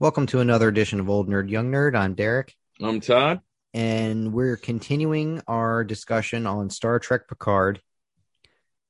Welcome 0.00 0.26
to 0.26 0.40
another 0.40 0.68
edition 0.68 1.00
of 1.00 1.08
Old 1.10 1.28
Nerd 1.28 1.50
Young 1.50 1.70
Nerd. 1.72 1.96
I'm 1.96 2.14
Derek, 2.14 2.54
I'm 2.80 3.00
Todd. 3.00 3.40
and 3.74 4.32
we're 4.32 4.56
continuing 4.56 5.42
our 5.48 5.82
discussion 5.84 6.46
on 6.46 6.70
Star 6.70 6.98
Trek 6.98 7.26
Picard 7.28 7.80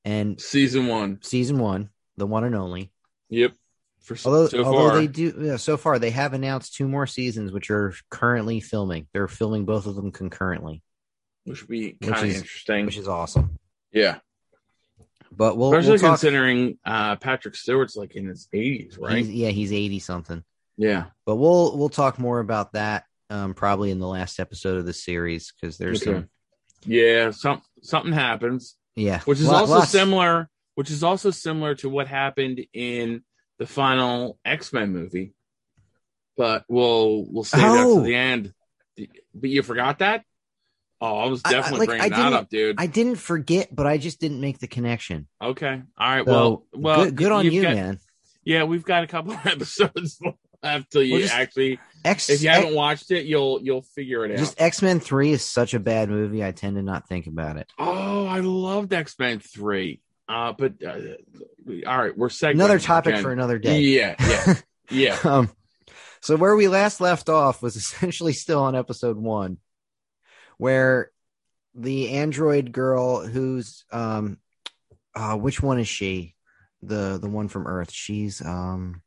and 0.05 0.39
Season 0.39 0.87
one. 0.87 1.19
season 1.21 1.57
one, 1.59 1.89
the 2.17 2.27
one 2.27 2.43
and 2.43 2.55
only. 2.55 2.91
Yep. 3.29 3.53
For 4.01 4.15
Although, 4.25 4.47
so 4.47 4.63
although 4.63 4.89
far, 4.89 4.97
they 4.97 5.07
do 5.07 5.33
yeah, 5.39 5.57
so 5.57 5.77
far, 5.77 5.99
they 5.99 6.11
have 6.11 6.33
announced 6.33 6.75
two 6.75 6.87
more 6.87 7.05
seasons, 7.07 7.51
which 7.51 7.69
are 7.69 7.93
currently 8.09 8.59
filming. 8.59 9.07
They're 9.13 9.27
filming 9.27 9.65
both 9.65 9.87
of 9.87 9.95
them 9.95 10.11
concurrently, 10.11 10.81
which 11.43 11.61
would 11.61 11.69
be 11.69 11.97
kind 12.01 12.29
of 12.29 12.35
interesting. 12.35 12.85
which 12.85 12.97
is 12.97 13.07
awesome. 13.07 13.57
yeah, 13.91 14.19
But 15.31 15.57
we'll, 15.57 15.73
especially 15.73 16.01
we'll 16.01 16.11
considering 16.11 16.77
uh, 16.85 17.17
Patrick 17.17 17.55
Stewart's 17.55 17.95
like 17.97 18.15
in 18.15 18.27
his 18.27 18.47
80s, 18.53 18.97
right? 18.99 19.17
he's- 19.17 19.27
yeah, 19.29 19.49
he's 19.49 19.73
eighty 19.73 19.99
something. 19.99 20.43
Yeah. 20.79 21.05
But 21.25 21.35
we'll 21.35 21.77
we'll 21.77 21.89
talk 21.89 22.17
more 22.17 22.39
about 22.39 22.73
that 22.73 23.03
um, 23.29 23.53
probably 23.53 23.91
in 23.91 23.99
the 23.99 24.07
last 24.07 24.39
episode 24.39 24.77
of 24.79 24.85
the 24.87 24.93
series 24.93 25.51
because 25.53 25.77
there's 25.77 26.01
Okay. 26.01 26.13
some 26.21 26.29
Yeah. 26.85 27.29
Some 27.31 27.61
something 27.83 28.13
happens, 28.13 28.75
yeah, 28.95 29.19
which 29.21 29.39
is 29.39 29.45
lot- 29.47 29.61
also 29.61 29.73
lots- 29.75 29.91
similar. 29.91 30.49
Which 30.75 30.89
is 30.91 31.03
also 31.03 31.29
similar 31.29 31.75
to 31.75 31.89
what 31.89 32.07
happened 32.07 32.65
in 32.71 33.23
the 33.57 33.67
final 33.67 34.39
X 34.45 34.71
Men 34.71 34.93
movie. 34.93 35.33
But 36.37 36.63
we'll 36.69 37.25
we'll 37.29 37.43
save 37.43 37.61
that 37.61 37.83
Oh. 37.85 37.97
to 37.99 38.03
the 38.05 38.15
end. 38.15 38.53
But 39.35 39.49
you 39.49 39.61
forgot 39.61 39.99
that? 39.99 40.23
Oh, 41.01 41.17
I 41.19 41.27
was 41.27 41.41
I- 41.45 41.49
I- 41.49 41.51
definitely 41.51 41.79
like, 41.87 41.99
bringing 41.99 42.13
I 42.13 42.17
that 42.29 42.33
up, 42.33 42.49
dude. 42.49 42.75
I 42.79 42.87
didn't 42.87 43.15
forget, 43.17 43.73
but 43.75 43.87
I 43.87 43.97
just 43.97 44.19
didn't 44.21 44.39
make 44.41 44.59
the 44.59 44.67
connection. 44.67 45.27
okay. 45.41 45.81
All 45.97 46.09
right. 46.15 46.25
So, 46.25 46.31
well, 46.31 46.65
well, 46.73 47.05
good, 47.05 47.15
good 47.17 47.31
on 47.33 47.45
you've 47.45 47.61
got- 47.63 47.75
man. 47.75 47.99
Yeah, 48.45 48.63
we've 48.63 48.83
got 48.83 49.03
a 49.03 49.07
couple 49.07 49.31
of 49.33 49.45
episodes 49.45 50.17
till 50.91 51.03
you 51.03 51.13
Well, 51.13 51.21
just- 51.21 51.33
actually. 51.33 51.79
X, 52.05 52.29
If 52.29 52.41
you 52.41 52.47
haven't 52.49 52.73
watched 52.75 53.11
it, 53.11 53.25
you'll 53.25 53.61
you'll 53.61 53.81
figure 53.81 54.23
it 54.25 54.31
out. 54.31 54.37
just 54.37 54.59
X 54.61 54.81
Men 54.81 55.01
Three 55.01 55.31
is 55.31 55.43
such 55.43 55.73
a 55.73 55.79
bad 55.81 56.09
movie. 56.09 56.45
I 56.45 56.51
tend 56.53 56.77
to 56.77 56.81
not 56.81 57.09
think 57.09 57.27
about 57.27 57.57
it. 57.57 57.69
oh, 57.77 58.25
I 58.25 58.39
loved 58.39 58.93
X 58.93 59.19
Men 59.19 59.39
Three. 59.39 59.99
Uh, 60.29 60.53
but 60.53 60.75
uh, 60.81 60.97
all 61.85 61.97
right, 61.97 62.17
we're 62.17 62.29
segueing 62.29 62.51
Another 62.51 62.79
topic 62.79 63.13
again. 63.15 63.23
for 63.23 63.31
another 63.33 63.59
day. 63.59 63.81
Yeah, 63.81 64.15
yeah, 64.19 64.53
yeah. 64.89 65.17
um, 65.25 65.49
so 66.21 66.37
where 66.37 66.55
we 66.55 66.69
last 66.69 67.01
left 67.01 67.27
off 67.27 67.61
was 67.61 67.75
essentially 67.75 68.31
still 68.31 68.61
on 68.63 68.75
episode 68.77 69.17
one, 69.17 69.57
where 70.57 71.11
the 71.75 72.11
android 72.11 72.71
girl, 72.71 73.25
who's 73.27 73.83
um, 73.91 74.37
uh, 75.15 75.35
which 75.35 75.61
one 75.61 75.79
is 75.79 75.87
she? 75.89 76.35
The 76.81 77.17
the 77.21 77.29
one 77.29 77.49
from 77.49 77.67
Earth. 77.67 77.91
She's 77.91 78.41
um, 78.41 79.01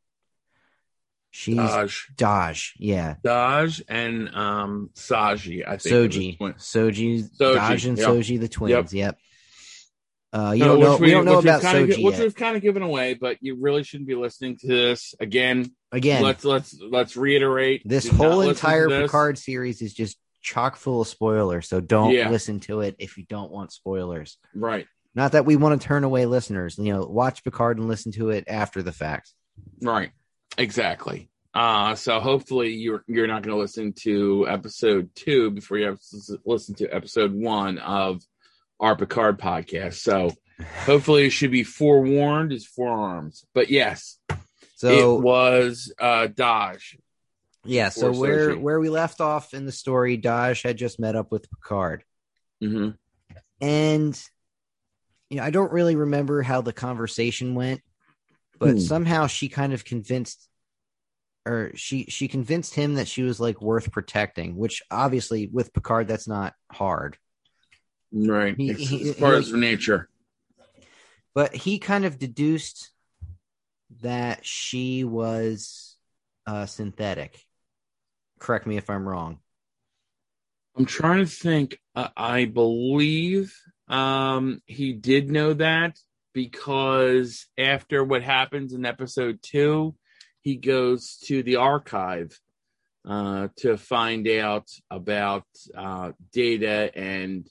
she's 1.33 1.56
Dahj, 1.56 2.14
Dahj. 2.16 2.70
Yeah, 2.78 3.16
Dahj, 3.25 3.83
and 3.88 4.33
um, 4.34 4.91
Saji. 4.94 5.66
I 5.66 5.78
think 5.78 5.94
Soji, 6.12 6.39
Soji, 6.39 7.28
Soji, 7.36 7.56
Dahj, 7.56 7.89
and 7.89 7.98
yep. 7.98 8.08
Soji, 8.08 8.39
the 8.41 8.48
twins. 8.48 8.94
Yep. 8.94 9.19
Uh, 10.34 10.52
you 10.52 10.61
No, 10.61 10.69
don't 10.69 10.80
know. 10.80 10.92
which 10.92 11.00
We, 11.00 11.11
don't 11.11 11.24
know 11.27 11.39
about 11.41 11.61
Soji 11.61 11.97
gi- 11.97 12.05
which 12.05 12.19
we've 12.19 12.34
kind 12.34 12.56
of 12.56 12.62
given 12.62 12.83
away, 12.83 13.12
but 13.14 13.36
you 13.42 13.56
really 13.61 13.83
shouldn't 13.83 14.08
be 14.08 14.14
listening 14.14 14.56
to 14.58 14.66
this 14.66 15.14
again. 15.20 15.72
Again, 15.91 16.22
Let's 16.22 16.42
let's 16.44 16.74
let's 16.80 17.16
reiterate. 17.19 17.83
this 17.84 18.08
whole 18.08 18.41
entire 18.41 18.89
this. 18.89 19.02
Picard 19.02 19.36
series 19.36 19.83
is 19.83 19.92
just 19.92 20.17
chock 20.41 20.77
full 20.77 21.02
of 21.02 21.08
spoilers. 21.08 21.69
So 21.69 21.80
don't 21.83 22.12
Yeah. 22.12 22.30
listen 22.30 22.61
to 22.61 22.80
it 22.80 22.96
if 22.98 23.19
you 23.19 23.24
don't 23.28 23.50
want 23.52 23.72
spoilers. 23.72 24.39
Right, 24.55 24.86
Not 25.14 25.33
that 25.33 25.44
we 25.44 25.56
want 25.56 25.80
to 25.80 25.86
turn 25.86 26.02
away 26.02 26.24
listeners. 26.24 26.78
You 26.78 26.94
know, 26.94 27.05
watch 27.05 27.44
Picard 27.44 27.77
and 27.78 27.86
listen 27.89 28.11
to 28.12 28.30
it 28.30 28.44
after 28.48 28.83
the 28.83 28.91
fact. 28.92 29.33
right, 29.83 30.12
exactly. 30.58 31.28
Uh, 31.55 31.95
so 31.95 32.19
hopefully 32.19 32.72
you're 32.75 33.05
you're 33.06 33.27
not 33.27 33.42
going 33.42 33.55
to 33.55 33.61
listen 33.61 33.92
to 33.92 34.47
episode 34.48 35.11
two 35.14 35.50
before 35.50 35.78
you 35.78 35.86
have 35.86 36.00
to 36.00 36.39
listen 36.47 36.75
to 36.77 36.89
episode 36.89 37.33
one 37.33 37.78
of 37.78 38.22
our 38.80 38.96
Picard 38.96 39.39
podcast. 39.39 39.95
So 39.96 40.30
hopefully 40.85 41.27
it 41.27 41.30
should 41.30 41.51
be 41.51 41.63
forewarned 41.63 42.52
is 42.52 42.67
forearms. 42.67 43.45
But 43.55 43.68
yes, 43.70 44.18
So 44.77 45.18
it 45.18 45.23
was 45.23 45.92
uh 46.01 46.29
Dahj. 46.29 46.96
yeah, 47.67 47.90
so 47.90 48.13
where 48.13 48.55
where 48.58 48.80
we 48.80 48.89
left 48.89 49.20
off 49.20 49.52
in 49.52 49.67
the 49.67 49.73
story, 49.73 50.17
Dahj 50.17 50.63
had 50.63 50.79
just 50.79 50.98
met 50.98 51.17
up 51.17 51.30
with 51.30 51.51
Picard, 51.51 52.02
hmm 52.61 52.90
and 53.61 54.20
you 55.29 55.36
know 55.36 55.42
I 55.45 55.51
don't 55.51 55.70
really 55.73 55.96
remember 55.96 56.40
how 56.42 56.63
the 56.63 56.73
conversation 56.73 57.55
went, 57.55 57.83
but 58.62 58.74
Hmm. 58.74 58.78
somehow 58.78 59.27
she 59.27 59.48
kind 59.48 59.73
of 59.73 59.84
convinced, 59.84 60.48
or 61.45 61.73
she 61.74 62.05
she 62.05 62.28
convinced 62.28 62.74
him 62.77 62.95
that 62.95 63.08
she 63.08 63.24
was 63.24 63.40
like 63.40 63.61
worth 63.61 63.90
protecting. 63.90 64.55
Which 64.56 64.83
obviously 64.89 65.48
with 65.52 65.73
Picard 65.73 66.06
that's 66.06 66.28
not 66.28 66.55
hard. 66.70 67.18
Right. 68.12 68.55
He- 68.56 68.70
It's, 68.70 68.89
he- 68.89 69.11
as 69.11 69.17
far 69.17 69.33
he- 69.33 69.39
as 69.39 69.52
nature. 69.52 70.08
but 71.34 71.56
he 71.56 71.80
kind 71.80 72.05
of 72.05 72.20
deduced 72.20 72.92
that 74.01 74.46
she 74.46 75.02
was 75.02 75.96
uh, 76.46 76.67
synthetic. 76.67 77.45
Correct 78.39 78.67
me 78.67 78.77
if 78.77 78.89
I'm 78.89 79.06
wrong. 79.08 79.40
I'm 80.77 80.86
trying 80.86 81.18
to 81.18 81.30
think. 81.30 81.78
Uh, 81.96 82.08
I 82.17 82.45
believe 82.45 83.55
um, 83.89 84.61
he 84.67 84.92
did 84.92 85.30
know 85.30 85.52
that 85.55 85.98
because 86.33 87.47
after 87.59 88.03
what 88.05 88.23
happens 88.23 88.73
in 88.73 88.85
episode 88.87 89.41
two, 89.43 89.95
he 90.41 90.57
goes 90.57 91.19
to 91.27 91.43
the 91.43 91.57
archive 91.57 92.39
uh, 93.09 93.48
to 93.57 93.77
find 93.77 94.27
out 94.29 94.69
about 94.91 95.45
uh, 95.77 96.13
data 96.33 96.91
and 96.97 97.47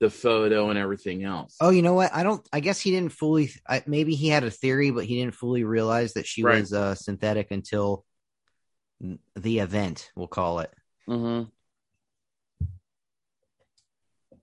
the 0.00 0.10
photo 0.10 0.70
and 0.70 0.78
everything 0.78 1.24
else. 1.24 1.56
Oh, 1.60 1.70
you 1.70 1.82
know 1.82 1.94
what? 1.94 2.10
I 2.14 2.22
don't. 2.22 2.46
I 2.52 2.60
guess 2.60 2.80
he 2.80 2.90
didn't 2.90 3.12
fully. 3.12 3.50
I, 3.68 3.82
maybe 3.86 4.14
he 4.14 4.28
had 4.28 4.44
a 4.44 4.50
theory, 4.50 4.90
but 4.90 5.04
he 5.04 5.20
didn't 5.20 5.34
fully 5.34 5.62
realize 5.64 6.14
that 6.14 6.26
she 6.26 6.42
Right. 6.42 6.60
was 6.60 6.72
uh, 6.72 6.94
synthetic 6.94 7.48
until 7.50 8.04
the 9.36 9.58
event. 9.58 10.10
We'll 10.16 10.26
call 10.28 10.60
it. 10.60 10.72
Mm-hmm. 11.08 11.48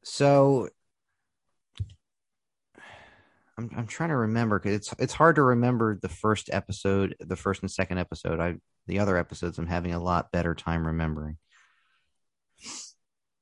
So. 0.03 0.69
I'm, 3.57 3.71
I'm 3.75 3.87
trying 3.87 4.09
to 4.09 4.17
remember 4.17 4.59
because 4.59 4.75
it's 4.75 4.93
it's 4.99 5.13
hard 5.13 5.35
to 5.37 5.43
remember 5.43 5.97
the 5.99 6.09
first 6.09 6.49
episode, 6.51 7.15
the 7.19 7.35
first 7.35 7.61
and 7.61 7.71
second 7.71 7.97
episode. 7.97 8.39
I 8.39 8.55
the 8.85 8.99
other 8.99 9.17
episodes 9.17 9.57
I'm 9.57 9.67
having 9.67 9.93
a 9.93 10.03
lot 10.03 10.31
better 10.31 10.53
time 10.53 10.85
remembering. 10.85 11.37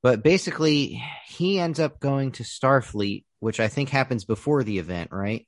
But 0.02 0.22
basically, 0.22 1.02
he 1.26 1.58
ends 1.58 1.80
up 1.80 2.00
going 2.00 2.32
to 2.32 2.44
Starfleet, 2.44 3.24
which 3.40 3.60
I 3.60 3.68
think 3.68 3.88
happens 3.88 4.24
before 4.24 4.62
the 4.62 4.78
event, 4.78 5.10
right? 5.12 5.46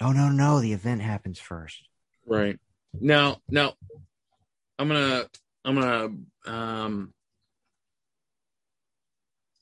Oh 0.00 0.12
no, 0.12 0.28
no, 0.28 0.60
the 0.60 0.72
event 0.72 1.00
happens 1.00 1.38
first. 1.38 1.88
Right. 2.26 2.58
Now, 3.00 3.38
now, 3.48 3.74
I'm 4.78 4.88
gonna, 4.88 5.26
I'm 5.64 5.74
gonna, 5.74 6.08
um, 6.46 7.14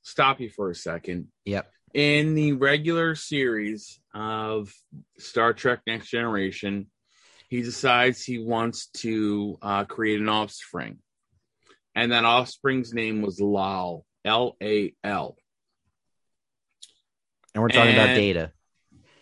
stop 0.03 0.41
you 0.41 0.51
for 0.51 0.71
a 0.71 0.75
second. 0.75 1.29
Yep. 1.45 1.71
In 1.95 2.35
the 2.35 2.53
regular 2.53 3.15
series 3.15 4.01
of 4.15 4.73
Star 5.19 5.53
Trek 5.53 5.81
Next 5.87 6.09
Generation, 6.09 6.87
he 7.49 7.61
decides 7.61 8.25
he 8.25 8.39
wants 8.39 8.87
to 8.99 9.59
uh, 9.61 9.85
create 9.85 10.21
an 10.21 10.31
offspring, 10.31 10.99
and 11.95 12.13
that 12.13 12.25
offspring's 12.25 12.95
name 12.95 13.21
was 13.21 13.41
Lal, 13.41 14.07
L 14.25 14.57
A 14.63 14.95
L. 15.05 15.37
And 17.55 17.63
we're 17.63 17.69
talking 17.69 17.93
about 17.93 18.15
data. 18.15 18.53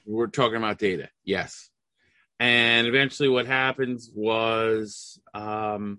We're 0.07 0.29
talking 0.29 0.57
about 0.57 0.79
data, 0.79 1.09
yes. 1.25 1.69
And 2.39 2.87
eventually, 2.87 3.29
what 3.29 3.47
happens 3.47 4.11
was 4.15 5.21
um, 5.35 5.99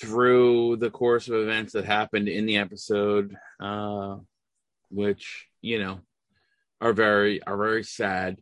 through 0.00 0.76
the 0.76 0.90
course 0.90 1.28
of 1.28 1.34
events 1.34 1.74
that 1.74 1.84
happened 1.84 2.28
in 2.28 2.46
the 2.46 2.56
episode, 2.56 3.36
uh, 3.60 4.16
which 4.92 5.48
you 5.60 5.78
know 5.82 6.00
are 6.80 6.92
very 6.92 7.42
are 7.42 7.56
very 7.56 7.82
sad. 7.84 8.38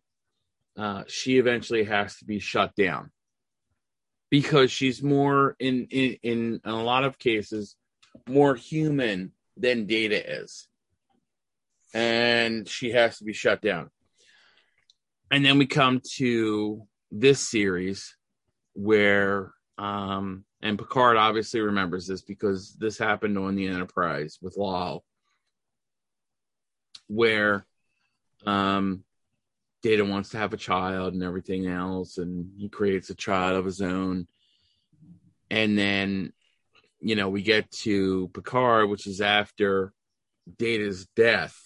Uh, 0.77 1.05
she 1.07 1.39
eventually 1.39 1.85
has 1.85 2.17
to 2.17 2.25
be 2.25 2.39
shut 2.39 2.75
down 2.75 3.11
because 4.31 4.71
she's 4.71 5.03
more 5.03 5.57
in 5.59 5.87
in 5.91 6.17
in, 6.23 6.61
in 6.65 6.71
a 6.71 6.83
lot 6.83 7.05
of 7.05 7.19
cases 7.19 7.77
more 8.29 8.55
human 8.55 9.33
than 9.57 9.87
data 9.87 10.43
is 10.43 10.69
and 11.93 12.69
she 12.69 12.91
has 12.93 13.19
to 13.19 13.25
be 13.25 13.33
shut 13.33 13.61
down. 13.61 13.91
And 15.31 15.45
then 15.45 15.59
we 15.59 15.67
come 15.67 16.01
to 16.17 16.87
this 17.11 17.41
series 17.41 18.17
where 18.75 19.53
um 19.79 20.45
and 20.63 20.79
Picard 20.79 21.17
obviously 21.17 21.61
remembers 21.61 22.07
this 22.07 22.23
because 22.23 22.75
this 22.79 22.99
happened 22.99 23.39
on 23.39 23.57
the 23.57 23.67
Enterprise 23.67 24.39
with 24.41 24.57
Lal 24.57 25.05
where 27.11 27.67
um 28.47 29.03
Data 29.83 30.05
wants 30.05 30.31
to 30.31 30.39
have 30.39 30.53
a 30.53 30.59
child 30.59 31.15
and 31.15 31.23
everything 31.23 31.67
else, 31.67 32.19
and 32.19 32.53
he 32.59 32.69
creates 32.69 33.11
a 33.11 33.15
child 33.15 33.57
of 33.57 33.65
his 33.65 33.81
own. 33.81 34.27
And 35.51 35.77
then, 35.77 36.33
you 37.01 37.17
know, 37.17 37.31
we 37.31 37.43
get 37.43 37.71
to 37.85 38.29
Picard, 38.35 38.91
which 38.91 39.07
is 39.07 39.21
after 39.23 39.93
Data's 40.59 41.07
death 41.17 41.59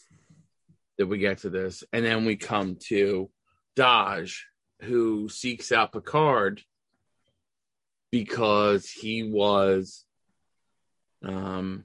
that 0.97 1.09
we 1.09 1.19
get 1.19 1.39
to 1.39 1.51
this. 1.51 1.83
And 1.93 2.05
then 2.05 2.25
we 2.25 2.37
come 2.37 2.77
to 2.87 3.31
Dahj, 3.77 4.39
who 4.83 5.29
seeks 5.29 5.73
out 5.73 5.93
Picard 5.93 6.63
because 8.13 8.89
he 8.89 9.25
was 9.25 10.05
um 11.25 11.85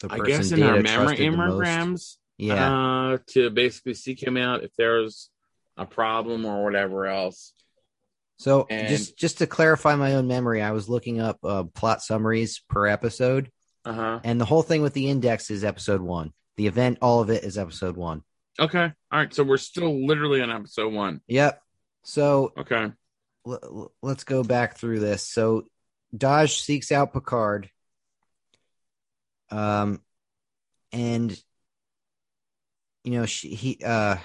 The 0.00 0.12
I 0.12 0.20
guess 0.20 0.52
in 0.52 0.62
our 0.62 0.76
memory 0.76 0.84
trusted 0.84 1.18
the 1.18 1.36
most. 1.36 1.48
immigrams 1.48 2.18
Yeah. 2.38 2.72
uh 3.14 3.18
to 3.32 3.50
basically 3.50 3.94
seek 3.94 4.22
him 4.22 4.36
out 4.36 4.62
if 4.64 4.70
there's 4.76 5.28
a 5.76 5.84
problem 5.86 6.44
or 6.46 6.64
whatever 6.64 7.06
else. 7.06 7.52
So 8.38 8.66
and- 8.70 8.88
just 8.88 9.18
just 9.18 9.38
to 9.38 9.46
clarify 9.46 9.96
my 9.96 10.14
own 10.14 10.26
memory, 10.28 10.62
I 10.62 10.70
was 10.70 10.88
looking 10.88 11.20
up 11.20 11.38
uh, 11.44 11.64
plot 11.64 12.02
summaries 12.02 12.60
per 12.68 12.86
episode, 12.86 13.50
Uh-huh. 13.84 14.20
and 14.24 14.40
the 14.40 14.44
whole 14.44 14.62
thing 14.62 14.82
with 14.82 14.92
the 14.94 15.08
index 15.10 15.50
is 15.50 15.64
episode 15.64 16.00
one. 16.00 16.32
The 16.56 16.66
event, 16.68 16.98
all 17.02 17.20
of 17.20 17.30
it 17.30 17.42
is 17.44 17.58
episode 17.58 17.96
one. 17.96 18.22
Okay. 18.60 18.92
All 19.12 19.18
right. 19.18 19.32
So 19.34 19.44
we're 19.44 19.56
still 19.58 20.06
literally 20.06 20.40
on 20.40 20.50
episode 20.50 20.92
one. 20.92 21.20
Yep. 21.28 21.62
So 22.04 22.52
Okay. 22.58 22.92
l- 23.46 23.60
l- 23.62 23.92
let's 24.02 24.24
go 24.24 24.42
back 24.44 24.76
through 24.76 24.98
this. 25.00 25.22
So 25.22 25.68
Dahj 26.16 26.58
seeks 26.60 26.90
out 26.92 27.12
Picard. 27.12 27.70
Um, 29.50 30.02
and 30.92 31.40
you 33.04 33.12
know 33.12 33.26
she 33.26 33.54
he 33.54 33.78
uh 33.84 34.16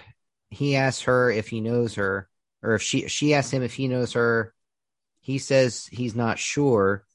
he 0.49 0.75
asks 0.75 1.03
her 1.03 1.31
if 1.31 1.47
he 1.47 1.61
knows 1.61 1.95
her, 1.95 2.29
or 2.61 2.75
if 2.75 2.81
she 2.81 3.07
she 3.07 3.33
asks 3.33 3.51
him 3.51 3.63
if 3.63 3.73
he 3.73 3.87
knows 3.87 4.13
her. 4.13 4.53
He 5.21 5.37
says 5.37 5.85
he's 5.85 6.15
not 6.15 6.37
sure, 6.37 7.05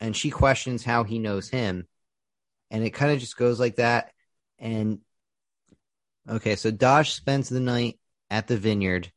and 0.00 0.16
she 0.16 0.30
questions 0.30 0.84
how 0.84 1.04
he 1.04 1.18
knows 1.18 1.48
him, 1.48 1.86
and 2.70 2.84
it 2.84 2.90
kind 2.90 3.12
of 3.12 3.20
just 3.20 3.36
goes 3.36 3.60
like 3.60 3.76
that. 3.76 4.12
And 4.58 4.98
okay, 6.28 6.56
so 6.56 6.70
Dahj 6.70 7.10
spends 7.12 7.48
the 7.48 7.60
night 7.60 7.98
at 8.30 8.46
the 8.46 8.56
vineyard. 8.56 9.12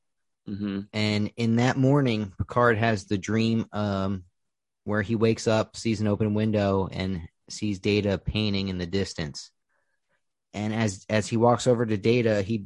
Mm-hmm. 0.47 0.81
And 0.91 1.31
in 1.37 1.55
that 1.57 1.77
morning, 1.77 2.33
Picard 2.37 2.77
has 2.77 3.05
the 3.05 3.17
dream 3.17 3.65
um, 3.71 4.23
where 4.83 5.01
he 5.01 5.15
wakes 5.15 5.47
up, 5.47 5.77
sees 5.77 6.01
an 6.01 6.07
open 6.07 6.33
window, 6.33 6.89
and 6.91 7.21
sees 7.49 7.79
Data 7.79 8.17
painting 8.17 8.67
in 8.67 8.77
the 8.77 8.85
distance. 8.85 9.51
And 10.53 10.73
as 10.73 11.05
as 11.09 11.27
he 11.27 11.37
walks 11.37 11.67
over 11.67 11.85
to 11.85 11.97
Data, 11.97 12.41
he 12.41 12.65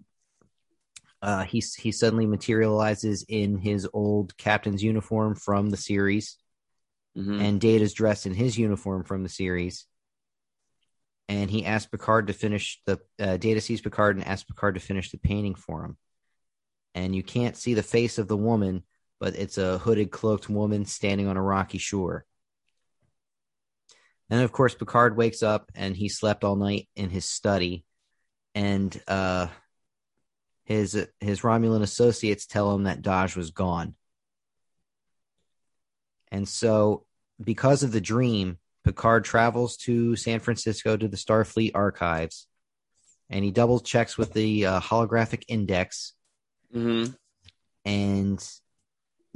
uh, 1.21 1.43
he 1.43 1.63
he 1.77 1.91
suddenly 1.91 2.25
materializes 2.25 3.25
in 3.27 3.57
his 3.57 3.87
old 3.93 4.37
captain's 4.37 4.83
uniform 4.83 5.35
from 5.35 5.69
the 5.69 5.77
series, 5.77 6.37
Mm-hmm. 7.17 7.41
and 7.41 7.59
Data's 7.59 7.93
dressed 7.93 8.27
in 8.27 8.35
his 8.35 8.59
uniform 8.59 9.03
from 9.03 9.23
the 9.23 9.29
series. 9.29 9.87
And 11.27 11.49
he 11.49 11.65
asks 11.65 11.89
Picard 11.89 12.27
to 12.27 12.33
finish 12.33 12.79
the 12.85 12.99
uh, 13.19 13.37
Data 13.37 13.59
sees 13.59 13.81
Picard 13.81 14.17
and 14.17 14.25
asks 14.27 14.43
Picard 14.43 14.75
to 14.75 14.79
finish 14.79 15.09
the 15.09 15.17
painting 15.17 15.55
for 15.55 15.83
him. 15.83 15.97
And 16.93 17.15
you 17.15 17.23
can't 17.23 17.57
see 17.57 17.73
the 17.73 17.81
face 17.81 18.19
of 18.19 18.27
the 18.27 18.37
woman, 18.37 18.83
but 19.19 19.35
it's 19.35 19.57
a 19.57 19.79
hooded, 19.79 20.11
cloaked 20.11 20.47
woman 20.47 20.85
standing 20.85 21.27
on 21.27 21.37
a 21.37 21.41
rocky 21.41 21.79
shore. 21.79 22.23
And 24.29 24.41
of 24.41 24.51
course, 24.51 24.75
Picard 24.75 25.15
wakes 25.15 25.41
up 25.41 25.71
and 25.73 25.95
he 25.95 26.09
slept 26.09 26.43
all 26.43 26.55
night 26.55 26.89
in 26.95 27.09
his 27.09 27.25
study, 27.25 27.85
and 28.53 28.99
uh, 29.07 29.47
his 30.65 31.07
his 31.19 31.41
Romulan 31.41 31.81
associates 31.81 32.45
tell 32.45 32.73
him 32.75 32.83
that 32.83 33.01
Dahj 33.01 33.37
was 33.37 33.51
gone. 33.51 33.95
And 36.29 36.47
so, 36.47 37.05
because 37.41 37.83
of 37.83 37.93
the 37.93 38.01
dream, 38.01 38.57
Picard 38.83 39.23
travels 39.23 39.77
to 39.77 40.17
San 40.17 40.39
Francisco 40.39 40.97
to 40.97 41.07
the 41.07 41.15
Starfleet 41.17 41.71
archives, 41.73 42.47
and 43.29 43.45
he 43.45 43.51
double 43.51 43.79
checks 43.79 44.17
with 44.17 44.33
the 44.33 44.65
uh, 44.65 44.79
holographic 44.81 45.43
index, 45.47 46.13
Mm-hmm. 46.75 47.13
and 47.85 48.49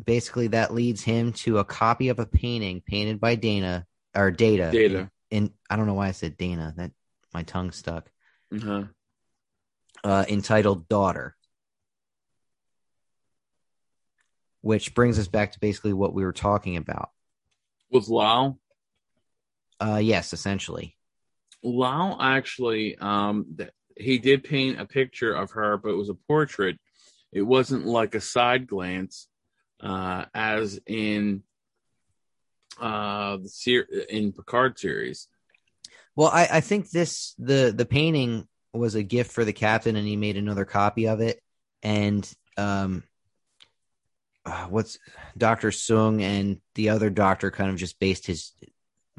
basically 0.04 0.48
that 0.48 0.74
leads 0.74 1.02
him 1.02 1.32
to 1.32 1.60
a 1.60 1.64
copy 1.64 2.10
of 2.10 2.20
a 2.20 2.26
painting 2.26 2.82
painted 2.86 3.22
by 3.22 3.36
Dana 3.36 3.86
or 4.16 4.32
Data. 4.32 4.70
Data. 4.72 5.10
In, 5.30 5.46
in 5.46 5.54
I 5.70 5.76
don't 5.76 5.88
know 5.88 5.94
why 5.94 6.08
I 6.08 6.12
said 6.12 6.38
Dana. 6.38 6.74
That 6.78 6.92
my 7.34 7.44
tongue 7.44 7.72
stuck. 7.72 8.12
Uh-huh. 8.54 8.84
uh, 10.04 10.26
entitled 10.28 10.90
Daughter. 10.90 11.36
Which 14.62 14.94
brings 14.94 15.18
us 15.18 15.28
back 15.28 15.54
to 15.54 15.60
basically 15.60 15.94
what 15.94 16.14
we 16.14 16.24
were 16.24 16.34
talking 16.34 16.76
about. 16.78 17.10
Was 17.90 18.10
Lal? 18.10 18.60
Uh, 19.80 20.00
yes, 20.04 20.34
essentially. 20.34 20.98
Lal 21.64 22.18
actually, 22.22 22.98
um, 22.98 23.56
th- 23.58 23.72
he 23.98 24.18
did 24.18 24.44
paint 24.44 24.80
a 24.80 24.86
picture 24.86 25.34
of 25.34 25.52
her, 25.52 25.78
but 25.78 25.90
it 25.90 25.98
was 25.98 26.10
a 26.10 26.14
portrait. 26.14 26.78
It 27.32 27.42
wasn't 27.42 27.86
like 27.86 28.14
a 28.14 28.22
side 28.22 28.68
glance, 28.68 29.28
uh, 29.80 30.26
as 30.34 30.80
in 30.86 31.44
uh 32.82 33.38
the 33.38 33.50
ser- 33.50 33.88
in 34.10 34.34
Picard 34.34 34.78
series. 34.80 35.28
Well, 36.16 36.30
I, 36.30 36.48
I 36.52 36.62
think 36.62 36.90
this 36.90 37.36
the 37.38 37.74
the 37.76 37.86
painting 37.86 38.48
was 38.74 38.96
a 38.96 39.04
gift 39.04 39.32
for 39.32 39.46
the 39.46 39.54
captain, 39.54 39.96
and 39.96 40.08
he 40.08 40.16
made 40.16 40.38
another 40.38 40.66
copy 40.66 41.08
of 41.08 41.22
it. 41.22 41.40
And 41.84 42.30
um, 42.58 43.04
uh, 44.46 44.66
what's 44.66 44.98
Doctor 45.38 45.70
Soong 45.70 46.22
and 46.22 46.60
the 46.76 46.90
other 46.90 47.10
doctor 47.10 47.52
kind 47.52 47.70
of 47.70 47.78
just 47.78 48.00
based 48.00 48.28
his 48.28 48.52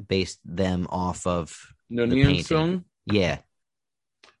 based 0.07 0.39
them 0.45 0.87
off 0.89 1.25
of 1.25 1.55
No 1.89 2.05
The 2.05 2.15
painting. 2.15 2.43
Soong? 2.43 2.83
yeah 3.05 3.39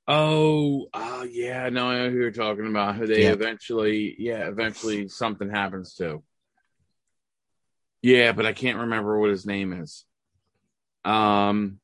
Oh, 0.05 0.87
oh 0.93 1.23
yeah, 1.23 1.69
no, 1.69 1.87
I 1.87 1.97
know 1.97 2.09
who 2.09 2.17
you're 2.17 2.31
talking 2.31 2.67
about. 2.67 2.95
Who 2.95 3.07
they 3.07 3.23
Yeah. 3.23 3.31
eventually, 3.31 4.15
yeah, 4.19 4.47
eventually 4.49 5.07
something 5.07 5.49
happens 5.49 5.95
to. 5.95 6.23
Yeah, 8.03 8.33
but 8.33 8.45
I 8.45 8.51
can't 8.51 8.79
remember 8.79 9.17
what 9.17 9.29
his 9.29 9.45
name 9.45 9.71
is. 9.71 10.03
Um, 11.05 11.79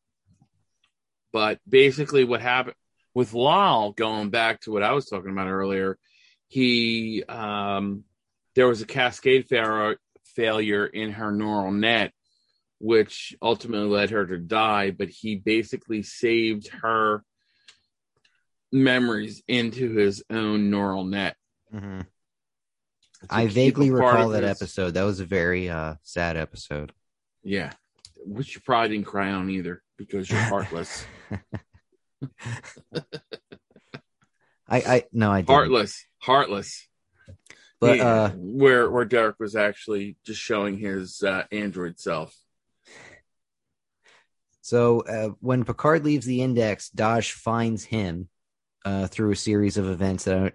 but 1.31 1.59
basically, 1.67 2.25
what 2.25 2.41
happened 2.41 2.75
with 3.13 3.33
Lal, 3.33 3.93
going 3.93 4.29
back 4.29 4.59
to 4.61 4.71
what 4.71 4.83
I 4.83 4.91
was 4.91 5.05
talking 5.05 5.31
about 5.31 5.47
earlier, 5.47 5.97
he 6.47 7.23
um, 7.23 8.03
there 8.53 8.67
was 8.67 8.81
a 8.81 8.85
cascade 8.85 9.47
failure 9.47 9.97
failure 10.35 10.85
in 10.85 11.13
her 11.13 11.31
neural 11.31 11.71
net, 11.71 12.11
which 12.79 13.33
ultimately 13.41 13.87
led 13.87 14.09
her 14.09 14.25
to 14.25 14.37
die. 14.37 14.91
But 14.91 15.09
he 15.09 15.37
basically 15.37 16.03
saved 16.03 16.67
her 16.81 17.23
memories 18.73 19.41
into 19.47 19.93
his 19.93 20.21
own 20.29 20.69
neural 20.69 21.05
net. 21.05 21.37
Mhm. 21.73 22.05
I 23.29 23.47
vaguely 23.47 23.91
recall 23.91 24.29
that 24.29 24.43
his- 24.43 24.61
episode. 24.61 24.93
That 24.93 25.03
was 25.03 25.19
a 25.19 25.25
very 25.25 25.69
uh, 25.69 25.95
sad 26.03 26.37
episode. 26.37 26.93
Yeah, 27.43 27.71
which 28.17 28.55
you 28.55 28.61
probably 28.61 28.89
didn't 28.89 29.07
cry 29.07 29.31
on 29.31 29.49
either 29.49 29.81
because 29.97 30.29
you're 30.29 30.39
heartless. 30.39 31.05
I 34.67 34.77
I 34.77 35.03
no, 35.11 35.31
I 35.31 35.41
didn't. 35.41 35.55
heartless, 35.55 36.05
heartless. 36.19 36.87
But 37.79 37.97
Yeah, 37.97 38.07
uh, 38.07 38.29
where 38.35 38.89
where 38.89 39.05
Derek 39.05 39.39
was 39.39 39.55
actually 39.55 40.17
just 40.25 40.41
showing 40.41 40.77
his 40.77 41.23
uh, 41.23 41.43
android 41.51 41.99
self. 41.99 42.35
So 44.61 45.01
uh, 45.01 45.29
when 45.39 45.63
Picard 45.63 46.03
leaves 46.05 46.25
the 46.25 46.41
Index, 46.41 46.91
Dahj 46.95 47.31
finds 47.31 47.85
him 47.85 48.29
uh, 48.85 49.07
through 49.07 49.31
a 49.31 49.35
series 49.35 49.77
of 49.77 49.89
events 49.89 50.25
that 50.25 50.37
are, 50.37 50.51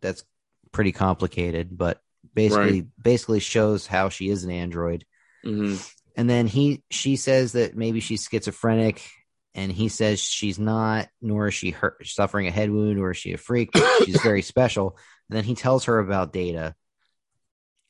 that's 0.00 0.24
pretty 0.74 0.92
complicated, 0.92 1.76
but 1.76 2.00
basically 2.34 2.86
basically 3.00 3.40
shows 3.40 3.86
how 3.86 4.10
she 4.10 4.28
is 4.28 4.44
an 4.44 4.50
android. 4.50 5.06
hmm 5.42 5.76
And 6.16 6.28
then 6.28 6.46
he 6.46 6.82
she 6.90 7.16
says 7.16 7.52
that 7.52 7.74
maybe 7.76 8.00
she's 8.00 8.28
schizophrenic, 8.30 9.08
and 9.54 9.72
he 9.72 9.88
says 9.88 10.20
she's 10.20 10.58
not, 10.58 11.08
nor 11.22 11.48
is 11.48 11.54
she 11.54 11.70
hurt, 11.70 12.06
suffering 12.06 12.46
a 12.46 12.50
head 12.50 12.70
wound, 12.70 12.98
or 12.98 13.12
is 13.12 13.16
she 13.16 13.32
a 13.32 13.38
freak. 13.38 13.70
she's 14.04 14.20
very 14.20 14.42
special. 14.42 14.98
And 15.30 15.36
then 15.38 15.44
he 15.44 15.54
tells 15.54 15.84
her 15.84 15.98
about 15.98 16.32
Data 16.32 16.74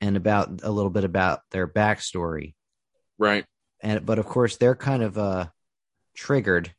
and 0.01 0.17
about 0.17 0.61
a 0.63 0.71
little 0.71 0.91
bit 0.91 1.05
about 1.05 1.41
their 1.51 1.67
backstory 1.67 2.55
Right. 3.19 3.45
and 3.81 4.05
but 4.05 4.19
of 4.19 4.27
course 4.27 4.57
they're 4.57 4.75
kind 4.77 5.03
of 5.03 5.17
uh 5.17 5.47
triggered 6.15 6.73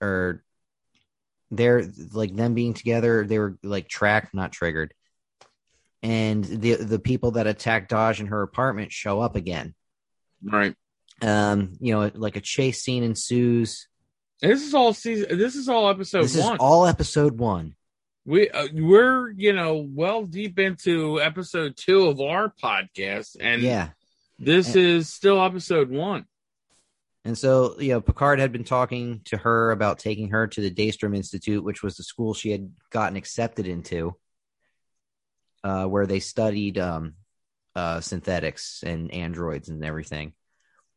or 0.00 0.44
they're 1.50 1.84
like 2.12 2.34
them 2.36 2.54
being 2.54 2.74
together 2.74 3.26
they 3.26 3.38
were 3.38 3.58
like 3.62 3.88
tracked 3.88 4.34
not 4.34 4.52
triggered 4.52 4.92
and 6.04 6.44
the 6.44 6.74
the 6.76 6.98
people 7.00 7.32
that 7.32 7.46
attacked 7.48 7.90
Dahj 7.90 8.20
in 8.20 8.26
her 8.26 8.42
apartment 8.42 8.92
show 8.92 9.20
up 9.20 9.34
again 9.34 9.74
Right. 10.42 10.74
um 11.22 11.72
you 11.80 11.92
know 11.94 12.10
like 12.14 12.36
a 12.36 12.40
chase 12.40 12.82
scene 12.82 13.02
ensues 13.02 13.88
This 14.40 14.62
is 14.62 14.74
all 14.74 14.92
season. 14.92 15.36
This 15.38 15.56
is 15.56 15.68
all 15.68 15.88
episode 15.88 16.22
this 16.24 16.36
one. 16.36 16.54
is 16.54 16.58
all 16.60 16.86
episode 16.86 17.38
one 17.38 17.74
We 18.26 18.50
uh, 18.50 18.68
we're 18.72 19.30
you 19.32 19.52
know 19.52 19.86
well 19.88 20.24
deep 20.24 20.58
into 20.58 21.20
episode 21.20 21.76
two 21.76 22.06
of 22.08 22.20
our 22.20 22.52
podcast, 22.62 23.36
and 23.40 23.62
yeah. 23.62 23.88
this 24.38 24.68
And- 24.68 24.76
is 24.76 25.12
still 25.12 25.42
episode 25.42 25.90
one. 25.90 26.26
And 27.26 27.38
so, 27.38 27.74
you 27.80 27.88
know, 27.88 28.02
Picard 28.02 28.38
had 28.38 28.52
been 28.52 28.64
talking 28.64 29.22
to 29.26 29.38
her 29.38 29.70
about 29.70 29.98
taking 29.98 30.28
her 30.28 30.46
to 30.46 30.60
the 30.60 30.70
Daystrom 30.70 31.16
Institute, 31.16 31.64
which 31.64 31.82
was 31.82 31.96
the 31.96 32.02
school 32.02 32.34
she 32.34 32.50
had 32.50 32.70
gotten 32.90 33.16
accepted 33.16 33.66
into, 33.66 34.14
uh, 35.64 35.86
where 35.86 36.06
they 36.06 36.20
studied 36.20 36.78
um, 36.78 37.14
uh, 37.74 38.00
synthetics 38.00 38.84
and 38.86 39.12
androids 39.12 39.68
and 39.68 39.84
everything. 39.84 40.34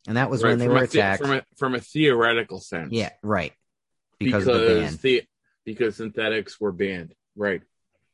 And 0.07 0.17
that 0.17 0.29
was 0.29 0.43
Right, 0.43 0.51
when 0.51 0.59
they 0.59 0.67
were 0.67 0.83
a 0.83 0.87
the- 0.87 0.99
attacked. 0.99 1.21
from 1.23 1.31
a 1.31 1.43
from 1.57 1.73
a 1.75 1.79
theoretical 1.79 2.59
sense. 2.59 2.89
yeah, 2.91 3.11
right. 3.23 3.53
Because, 4.19 4.45
because 4.45 4.97
the 4.99 5.23
because 5.65 5.95
synthetics 5.95 6.59
were 6.59 6.71
banned. 6.71 7.13
Right. 7.35 7.61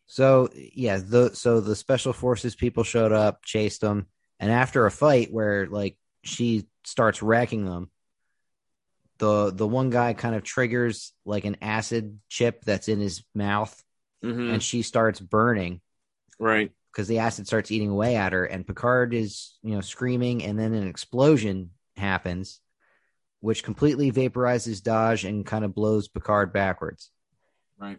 So 0.05 0.49
yeah, 0.53 0.97
the 0.97 1.33
so 1.33 1.59
the 1.59 1.75
special 1.75 2.13
forces 2.13 2.55
people 2.55 2.83
showed 2.83 3.11
up, 3.11 3.43
chased 3.43 3.81
them, 3.81 4.07
and 4.39 4.51
after 4.51 4.85
a 4.85 4.91
fight 4.91 5.31
where 5.31 5.67
like 5.67 5.97
she 6.23 6.67
starts 6.83 7.21
wrecking 7.21 7.65
them, 7.65 7.89
the 9.19 9.51
the 9.51 9.67
one 9.67 9.89
guy 9.89 10.13
kind 10.13 10.35
of 10.35 10.43
triggers 10.43 11.13
like 11.25 11.45
an 11.45 11.57
acid 11.61 12.19
chip 12.27 12.63
that's 12.65 12.87
in 12.89 12.99
his 12.99 13.23
mouth, 13.33 13.81
hmm 14.21 14.49
and 14.51 14.61
she 14.63 14.81
starts 14.81 15.19
burning 15.19 15.79
Right. 16.43 16.71
because 16.91 17.07
the 17.07 17.19
acid 17.19 17.47
starts 17.47 17.71
eating 17.71 17.89
away 17.89 18.17
at 18.17 18.33
her, 18.33 18.43
and 18.43 18.67
Picard 18.67 19.13
is 19.13 19.57
you 19.63 19.75
know 19.75 19.81
screaming, 19.81 20.43
and 20.43 20.59
then 20.59 20.73
an 20.73 20.87
explosion 20.87 21.69
happens, 21.95 22.59
which 23.39 23.63
completely 23.63 24.11
vaporizes 24.11 24.81
Dahj 24.81 25.27
and 25.27 25.45
kind 25.45 25.63
of 25.63 25.73
blows 25.73 26.09
Picard 26.09 26.51
backwards. 26.51 27.11
Right. 27.77 27.97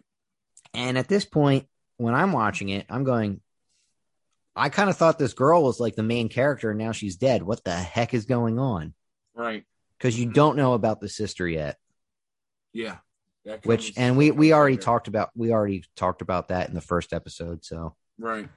And 0.75 0.97
at 0.97 1.07
this 1.07 1.25
point, 1.25 1.67
when 1.97 2.13
I'm 2.13 2.33
watching 2.33 2.69
it, 2.69 2.85
I'm 2.89 3.03
going, 3.03 3.41
I 4.55 4.69
kind 4.69 4.89
of 4.89 4.97
thought 4.97 5.17
this 5.17 5.33
girl 5.33 5.63
was 5.63 5.79
like 5.79 5.95
the 5.95 6.03
main 6.03 6.29
character, 6.29 6.69
and 6.69 6.77
now 6.77 6.91
she's 6.91 7.15
dead. 7.15 7.41
What 7.41 7.63
the 7.63 7.73
heck 7.73 8.13
is 8.13 8.25
going 8.25 8.59
on? 8.59 8.93
Right. 9.33 9.63
Because 9.97 10.19
you 10.19 10.31
don't 10.31 10.57
know 10.57 10.73
about 10.73 11.01
the 11.01 11.09
sister 11.09 11.47
yet. 11.47 11.77
Yeah. 12.73 12.97
Which, 13.63 13.93
and 13.95 14.17
we 14.17 14.31
we 14.31 14.53
already 14.53 14.77
talked 14.77 15.07
about 15.07 15.29
we 15.35 15.51
already 15.51 15.83
talked 15.95 16.21
about 16.21 16.47
that 16.49 16.67
in 16.67 16.75
the 16.75 16.81
first 16.81 17.13
episode. 17.13 17.63
So 17.63 17.95
Right. 18.17 18.47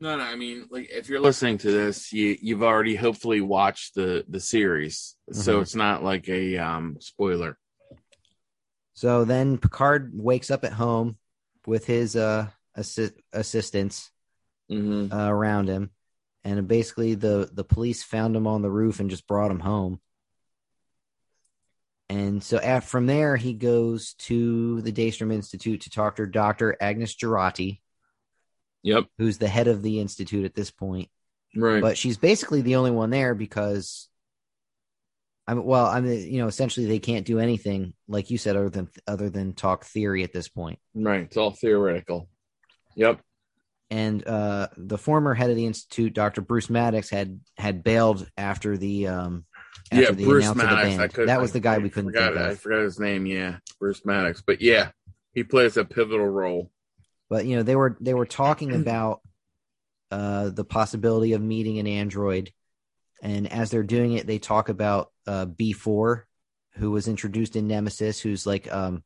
No, 0.00 0.16
no. 0.16 0.22
I 0.22 0.36
mean, 0.36 0.66
like, 0.70 0.88
if 0.90 1.08
you're 1.08 1.20
listening 1.20 1.58
to 1.58 1.70
this, 1.72 2.12
you 2.12 2.36
you've 2.40 2.62
already 2.62 2.94
hopefully 2.94 3.40
watched 3.40 3.94
the 3.94 4.24
the 4.28 4.38
series, 4.40 5.16
so 5.32 5.58
Mhm. 5.58 5.62
it's 5.62 5.74
not 5.74 6.04
like 6.04 6.28
a 6.28 6.56
um 6.58 6.96
spoiler. 7.00 7.58
so 8.94 9.24
then 9.24 9.58
Picard 9.58 10.10
wakes 10.14 10.50
up 10.50 10.64
at 10.64 10.72
home 10.72 11.18
with 11.66 11.86
his 11.86 12.14
uh 12.16 12.48
assi- 12.76 13.14
assistants 13.32 14.10
Mm-hmm. 14.70 15.12
uh, 15.12 15.28
around 15.30 15.68
him, 15.68 15.90
and 16.44 16.68
basically 16.68 17.14
the 17.14 17.48
the 17.52 17.64
police 17.64 18.02
found 18.04 18.36
him 18.36 18.46
on 18.46 18.60
the 18.62 18.70
roof 18.70 19.00
and 19.00 19.08
just 19.10 19.26
brought 19.26 19.50
him 19.50 19.60
home. 19.60 20.00
And 22.10 22.42
so 22.42 22.58
af 22.62 22.84
from 22.88 23.06
there, 23.06 23.36
he 23.36 23.52
goes 23.54 24.14
to 24.28 24.80
the 24.82 24.92
Daystrom 24.92 25.32
Institute 25.32 25.80
to 25.82 25.90
talk 25.90 26.16
to 26.16 26.26
Dr. 26.26 26.76
Agnes 26.80 27.14
Jurati, 27.16 27.80
Yep. 28.82 29.06
who's 29.18 29.38
the 29.38 29.48
head 29.48 29.68
of 29.68 29.82
the 29.82 30.00
institute 30.00 30.44
at 30.44 30.54
this 30.54 30.70
point. 30.70 31.08
Right. 31.56 31.80
But 31.82 31.98
she's 31.98 32.16
basically 32.16 32.60
the 32.62 32.76
only 32.76 32.90
one 32.90 33.10
there 33.10 33.34
because, 33.34 34.08
I 35.46 35.54
mean, 35.54 35.64
well, 35.64 35.86
I 35.86 36.00
mean, 36.00 36.32
you 36.32 36.40
know, 36.40 36.46
essentially 36.46 36.86
they 36.86 36.98
can't 36.98 37.26
do 37.26 37.38
anything 37.38 37.94
like 38.06 38.30
you 38.30 38.38
said 38.38 38.54
other 38.56 38.68
than 38.70 38.88
other 39.06 39.30
than 39.30 39.54
talk 39.54 39.84
theory 39.84 40.22
at 40.24 40.32
this 40.32 40.48
point. 40.48 40.78
right. 40.94 41.22
It's 41.22 41.36
all 41.36 41.50
theoretical. 41.52 42.28
Yep. 42.96 43.20
and 43.90 44.26
uh, 44.26 44.68
the 44.76 44.98
former 44.98 45.32
head 45.34 45.50
of 45.50 45.56
the 45.56 45.66
institute, 45.66 46.12
Dr. 46.12 46.40
Bruce 46.42 46.68
Maddox, 46.68 47.08
had 47.10 47.40
had 47.56 47.82
bailed 47.82 48.28
after 48.36 48.76
the 48.76 49.06
um, 49.08 49.44
after 49.90 50.04
yeah, 50.04 50.10
the 50.10 50.24
Bruce 50.24 50.54
Maddox. 50.54 50.90
the 50.92 50.96
band. 50.98 51.12
could, 51.14 51.28
that 51.28 51.40
was 51.40 51.50
I- 51.50 51.54
the 51.54 51.60
guy 51.60 51.74
I 51.74 51.78
we 51.78 51.88
couldn't 51.90 52.10
forgot, 52.12 52.36
I 52.36 52.54
forgot 52.54 52.82
his 52.82 52.98
name. 53.00 53.24
Yeah, 53.24 53.56
Bruce 53.80 54.04
Maddox. 54.04 54.42
But 54.46 54.60
yeah, 54.60 54.90
he 55.32 55.44
plays 55.44 55.76
a 55.78 55.84
pivotal 55.84 56.26
role. 56.26 56.70
But 57.28 57.46
you 57.46 57.56
know, 57.56 57.62
they 57.62 57.76
were 57.76 57.96
they 58.00 58.14
were 58.14 58.26
talking 58.42 58.74
about 58.74 59.20
uh, 60.10 60.50
the 60.50 60.64
possibility 60.64 61.32
of 61.34 61.42
meeting 61.42 61.78
an 61.78 61.86
android, 61.86 62.52
and 63.22 63.50
as 63.52 63.70
they're 63.70 63.82
doing 63.82 64.12
it, 64.14 64.26
they 64.26 64.38
talk 64.38 64.68
about 64.68 65.10
uh, 65.26 65.44
B 65.44 65.72
four, 65.72 66.26
who 66.74 66.90
was 66.90 67.08
introduced 67.08 67.56
in 67.56 67.68
Nemesis, 67.68 68.20
who's 68.20 68.46
like 68.46 68.72
um, 68.72 69.02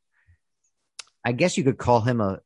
I 1.25 1.31
guess 1.31 1.57
you 1.57 1.63
could 1.63 1.77
call 1.77 2.01
him 2.01 2.21
a 2.21 2.39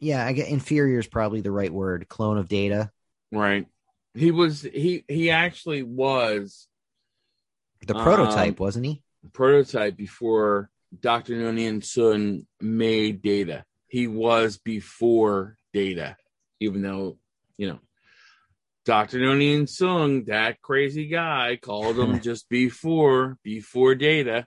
yeah, 0.00 0.26
I 0.26 0.32
get 0.32 0.48
inferior 0.48 0.98
is 0.98 1.06
probably 1.06 1.40
the 1.40 1.52
right 1.52 1.72
word, 1.72 2.08
clone 2.08 2.36
of 2.36 2.48
Data. 2.48 2.90
Right. 3.32 3.66
He 4.12 4.30
was. 4.30 4.62
He 4.62 5.04
he 5.08 5.30
actually 5.30 5.82
was 5.82 6.68
The 7.86 7.96
Um, 7.96 8.02
prototype, 8.02 8.60
wasn't 8.60 8.86
he? 8.86 9.02
prototype 9.32 9.96
before 9.96 10.70
Dr. 11.00 11.34
Noonien 11.34 11.80
Soong 11.80 12.44
made 12.60 13.22
Data. 13.22 13.64
He 13.86 14.06
was 14.06 14.58
before 14.58 15.56
Data, 15.72 16.16
even 16.60 16.82
though, 16.82 17.18
you 17.56 17.68
know, 17.68 17.78
Dr. 18.84 19.18
Noonien 19.18 19.62
Soong, 19.62 20.26
that 20.26 20.60
crazy 20.60 21.06
guy, 21.06 21.58
called 21.60 21.98
him 21.98 22.20
just 22.22 22.48
before, 22.48 23.38
before 23.42 23.94
Data. 23.94 24.46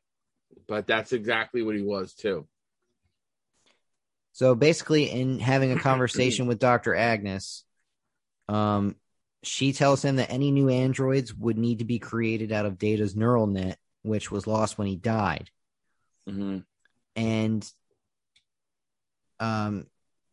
But 0.67 0.85
that's 0.85 1.13
exactly 1.13 1.63
what 1.63 1.75
he 1.75 1.81
was 1.81 2.13
too. 2.13 2.47
So 4.33 4.53
basically, 4.53 5.09
in 5.09 5.39
having 5.39 5.71
a 5.71 5.79
conversation 5.79 6.45
with 6.45 6.59
Dr. 6.59 6.93
Agnes, 6.93 7.63
um, 8.47 8.95
she 9.43 9.73
tells 9.73 10.03
him 10.03 10.17
that 10.17 10.31
any 10.31 10.51
new 10.51 10.69
androids 10.69 11.33
would 11.33 11.57
need 11.57 11.79
to 11.79 11.85
be 11.85 11.99
created 11.99 12.51
out 12.51 12.65
of 12.65 12.77
Data's 12.77 13.15
neural 13.15 13.47
net, 13.47 13.79
which 14.03 14.29
was 14.29 14.45
lost 14.45 14.77
when 14.77 14.87
he 14.87 14.95
died. 14.95 15.49
Hmm 16.27 16.59
And 17.15 17.69
um, 19.39 19.85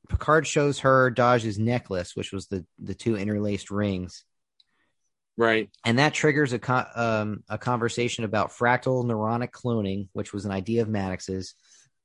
Picard 0.08 0.46
shows 0.46 0.80
her 0.80 1.10
Dahj's 1.10 1.58
necklace, 1.58 2.14
which 2.16 2.32
was 2.32 2.46
the 2.48 2.64
the 2.78 2.94
two 2.94 3.16
interlaced 3.16 3.70
rings, 3.70 4.24
Right. 5.36 5.70
and 5.84 5.98
that 5.98 6.14
triggers 6.14 6.52
a 6.52 6.58
con- 6.58 6.86
um, 6.94 7.44
a 7.48 7.58
conversation 7.58 8.24
about 8.24 8.50
fractal 8.50 9.04
neuronic 9.04 9.50
cloning, 9.50 10.08
which 10.12 10.32
was 10.32 10.44
an 10.44 10.50
idea 10.52 10.82
of 10.82 10.88
Maddox's, 10.88 11.54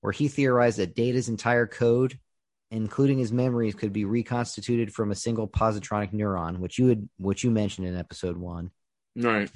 where 0.01 0.13
he 0.13 0.27
theorized 0.27 0.77
that 0.79 0.95
Data's 0.95 1.29
entire 1.29 1.67
code, 1.67 2.17
including 2.71 3.17
his 3.17 3.31
memories, 3.31 3.75
could 3.75 3.93
be 3.93 4.05
reconstituted 4.05 4.93
from 4.93 5.11
a 5.11 5.15
single 5.15 5.47
positronic 5.47 6.13
neuron, 6.13 6.59
which 6.59 6.77
you 6.79 6.87
had 6.87 7.07
which 7.17 7.43
you 7.43 7.51
mentioned 7.51 7.87
in 7.87 7.97
episode 7.97 8.37
one, 8.37 8.71
Right. 9.15 9.49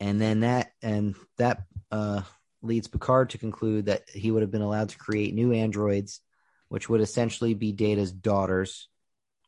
and 0.00 0.20
then 0.20 0.40
that 0.40 0.72
and 0.82 1.14
that 1.38 1.62
uh, 1.90 2.22
leads 2.62 2.88
Picard 2.88 3.30
to 3.30 3.38
conclude 3.38 3.86
that 3.86 4.08
he 4.08 4.30
would 4.30 4.42
have 4.42 4.50
been 4.50 4.62
allowed 4.62 4.90
to 4.90 4.98
create 4.98 5.34
new 5.34 5.52
androids, 5.52 6.20
which 6.68 6.88
would 6.88 7.00
essentially 7.00 7.54
be 7.54 7.72
Data's 7.72 8.12
daughters, 8.12 8.88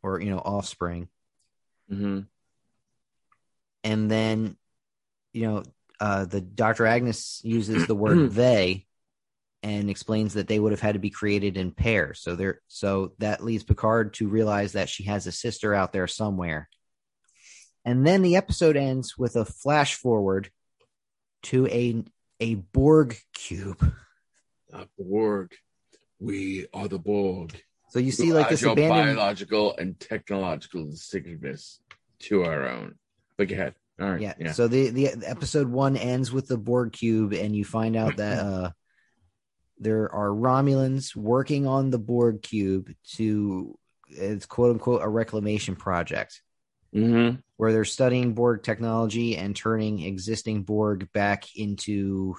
or 0.03 0.21
you 0.21 0.31
know 0.31 0.39
offspring. 0.39 1.09
hmm 1.89 2.21
and 3.85 4.11
then 4.11 4.57
you 5.33 5.47
know 5.47 5.63
uh 6.01 6.25
the 6.25 6.41
dr 6.41 6.85
agnes 6.85 7.41
uses 7.45 7.87
the 7.87 7.95
word 7.95 8.31
they 8.33 8.87
and 9.63 9.91
explains 9.91 10.35
that 10.35 10.47
they 10.47 10.59
would 10.59 10.73
have 10.73 10.81
had 10.81 10.95
to 10.95 11.01
be 11.01 11.11
created 11.11 11.57
in 11.57 11.73
pairs. 11.73 12.21
So 12.21 12.37
there 12.37 12.61
so 12.69 13.13
that 13.19 13.43
leads 13.43 13.65
picard 13.65 14.15
to 14.15 14.29
realize 14.29 14.73
that 14.73 14.89
she 14.89 15.05
has 15.05 15.27
a 15.27 15.33
sister 15.33 15.75
out 15.75 15.93
there 15.93 16.07
somewhere. 16.07 16.69
And 17.85 18.07
then 18.07 18.23
the 18.23 18.37
episode 18.37 18.77
ends 18.77 19.17
with 19.17 19.37
a 19.37 19.45
flash 19.45 19.95
forward 19.95 20.51
to 21.45 21.67
a 21.69 22.05
a 22.41 22.55
borg 22.55 23.17
cube 23.33 23.93
The 24.71 24.89
Borg. 24.99 25.55
We 26.21 26.67
are 26.75 26.89
the 26.89 26.99
Borg. 26.99 27.61
so 27.91 27.99
you 27.99 28.11
see 28.11 28.33
like 28.33 28.49
this 28.49 28.63
abandoned 28.63 29.17
biological 29.17 29.77
and 29.77 29.99
technological 29.99 30.85
distinctiveness 30.85 31.81
to 32.21 32.45
our 32.45 32.69
own. 32.69 32.97
But 33.37 33.49
go 33.49 33.55
ahead. 33.55 33.75
All 34.01 34.11
right. 34.11 34.21
yeah. 34.21 34.35
Yeah. 34.39 34.53
So 34.53 34.69
the 34.69 34.91
the 34.91 35.09
episode 35.25 35.69
one 35.69 35.97
ends 35.97 36.33
with 36.33 36.49
the 36.49 36.59
Borg 36.59 36.93
cube, 36.93 37.33
and 37.33 37.55
you 37.55 37.65
find 37.65 37.97
out 37.97 38.17
that 38.17 38.39
uh, 38.47 38.71
there 39.79 40.13
are 40.13 40.29
Romulans 40.29 41.15
working 41.17 41.67
on 41.67 41.91
the 41.91 41.99
Borg 41.99 42.43
cube 42.43 42.93
to 43.15 43.79
it's 44.09 44.47
quote 44.47 44.73
unquote 44.73 45.03
a 45.03 45.09
reclamation 45.09 45.77
project 45.77 46.41
hmm 46.93 47.33
where 47.59 47.73
they're 47.73 47.85
studying 47.85 48.33
Borg 48.35 48.63
technology 48.63 49.37
and 49.37 49.55
turning 49.55 50.01
existing 50.01 50.63
Borg 50.63 51.13
back 51.13 51.45
into, 51.57 52.37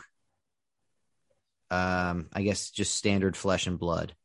um, 1.69 2.27
I 2.33 2.41
guess 2.41 2.71
just 2.71 2.95
standard 2.95 3.38
flesh 3.38 3.67
and 3.67 3.77
blood. 3.77 4.15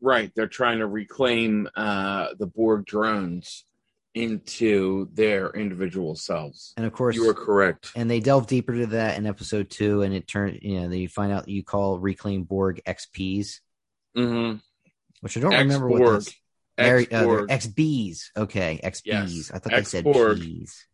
Right. 0.00 0.32
They're 0.34 0.48
trying 0.48 0.78
to 0.78 0.86
reclaim 0.86 1.68
uh, 1.76 2.28
the 2.38 2.46
Borg 2.46 2.86
drones 2.86 3.64
into 4.14 5.08
their 5.12 5.50
individual 5.50 6.16
selves. 6.16 6.72
And 6.76 6.84
of 6.86 6.92
course, 6.92 7.14
You 7.16 7.26
were 7.26 7.34
correct. 7.34 7.92
and 7.94 8.10
they 8.10 8.18
delve 8.20 8.46
deeper 8.46 8.74
to 8.74 8.86
that 8.86 9.18
in 9.18 9.26
episode 9.26 9.70
two, 9.70 10.02
and 10.02 10.12
it 10.14 10.26
turned, 10.26 10.58
you 10.62 10.80
know, 10.80 10.88
they 10.88 11.06
find 11.06 11.30
out 11.32 11.48
you 11.48 11.62
call 11.62 11.98
reclaim 12.00 12.42
Borg 12.44 12.80
XPs, 12.86 13.60
hmm 14.16 14.54
which 15.20 15.36
I 15.36 15.40
don't 15.40 15.52
remember 15.52 15.88
what. 15.88 16.28
Uh, 16.80 17.04
they're 17.06 17.46
XBs. 17.46 18.26
Okay, 18.36 18.80
XBs. 18.82 19.00
Yes, 19.04 19.50
I 19.52 19.58
thought 19.58 19.72
they 19.72 19.84
said. 19.84 20.04
Ps. 20.04 20.86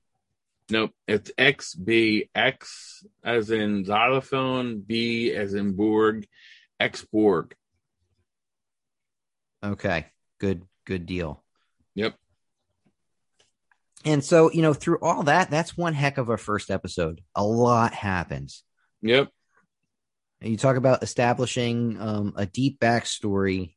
Nope, 0.68 0.90
it's 1.06 1.30
XB. 1.38 2.28
X 2.34 3.04
as 3.22 3.50
in 3.50 3.84
xylophone, 3.84 4.80
B 4.80 5.32
as 5.32 5.54
in 5.54 5.72
Borg, 5.72 6.26
X 6.80 7.04
Borg. 7.04 7.54
Okay, 9.64 10.06
good, 10.40 10.62
good 10.84 11.06
deal. 11.06 11.44
Yep. 11.94 12.14
And 14.04 14.24
so, 14.24 14.50
you 14.52 14.62
know, 14.62 14.74
through 14.74 14.98
all 15.02 15.24
that, 15.24 15.50
that's 15.50 15.76
one 15.76 15.94
heck 15.94 16.18
of 16.18 16.28
a 16.28 16.36
first 16.36 16.70
episode. 16.70 17.20
A 17.34 17.44
lot 17.44 17.92
happens. 17.92 18.62
Yep. 19.02 19.28
And 20.40 20.50
you 20.50 20.56
talk 20.56 20.76
about 20.76 21.02
establishing 21.02 22.00
um, 22.00 22.34
a 22.36 22.46
deep 22.46 22.78
backstory, 22.78 23.74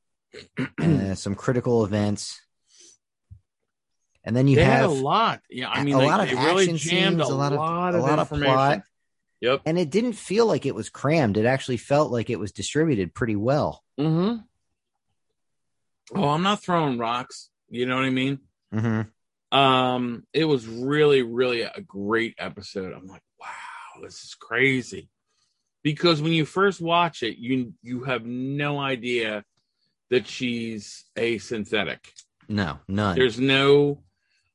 uh, 0.81 1.15
some 1.15 1.36
critical 1.36 1.83
events, 1.86 2.39
and 4.24 4.36
then 4.36 4.48
you 4.48 4.55
they 4.57 4.63
had 4.63 4.81
have 4.81 4.89
a 4.91 4.93
lot. 4.93 5.41
Yeah, 5.50 5.69
I 5.69 5.83
mean, 5.83 5.95
a 5.95 5.98
like, 6.00 6.07
lot 6.07 6.19
of 6.21 6.29
they 6.29 6.36
really 6.36 6.63
action 6.65 6.77
jammed 6.77 7.17
scenes, 7.19 7.29
a, 7.29 7.33
a 7.33 7.36
lot 7.36 7.51
of- 7.53 7.59
lot 7.59 7.95
a 7.95 8.00
lot 8.00 8.19
of 8.19 8.27
information. 8.31 8.53
plot. 8.53 8.81
Yep. 9.41 9.62
and 9.65 9.79
it 9.79 9.89
didn't 9.89 10.13
feel 10.13 10.45
like 10.48 10.65
it 10.65 10.75
was 10.75 10.89
crammed. 10.89 11.38
It 11.38 11.45
actually 11.45 11.77
felt 11.77 12.12
like 12.12 12.29
it 12.29 12.38
was 12.39 12.51
distributed 12.51 13.13
pretty 13.13 13.38
well. 13.38 13.81
Mm-hmm. 13.98 14.41
Oh, 16.13 16.29
I'm 16.29 16.43
not 16.43 16.62
throwing 16.62 16.98
rocks. 16.98 17.50
You 17.69 17.86
know 17.86 17.95
what 17.95 18.03
I 18.05 18.09
mean? 18.09 18.39
Mm-hmm. 18.74 19.57
Um, 19.57 20.25
it 20.33 20.43
was 20.45 20.67
really, 20.67 21.21
really 21.21 21.62
a 21.62 21.79
great 21.79 22.36
episode. 22.38 22.93
I'm 22.93 23.07
like, 23.07 23.21
wow, 23.39 24.01
this 24.03 24.24
is 24.25 24.36
crazy. 24.36 25.09
Because 25.83 26.21
when 26.21 26.33
you 26.33 26.43
first 26.45 26.81
watch 26.81 27.24
it, 27.24 27.38
you 27.38 27.74
you 27.81 28.03
have 28.03 28.25
no 28.25 28.77
idea 28.77 29.45
that 30.10 30.28
she's 30.28 31.06
a 31.16 31.38
synthetic. 31.38 32.12
No, 32.48 32.80
none. 32.88 33.16
There's 33.16 33.39
no 33.39 34.04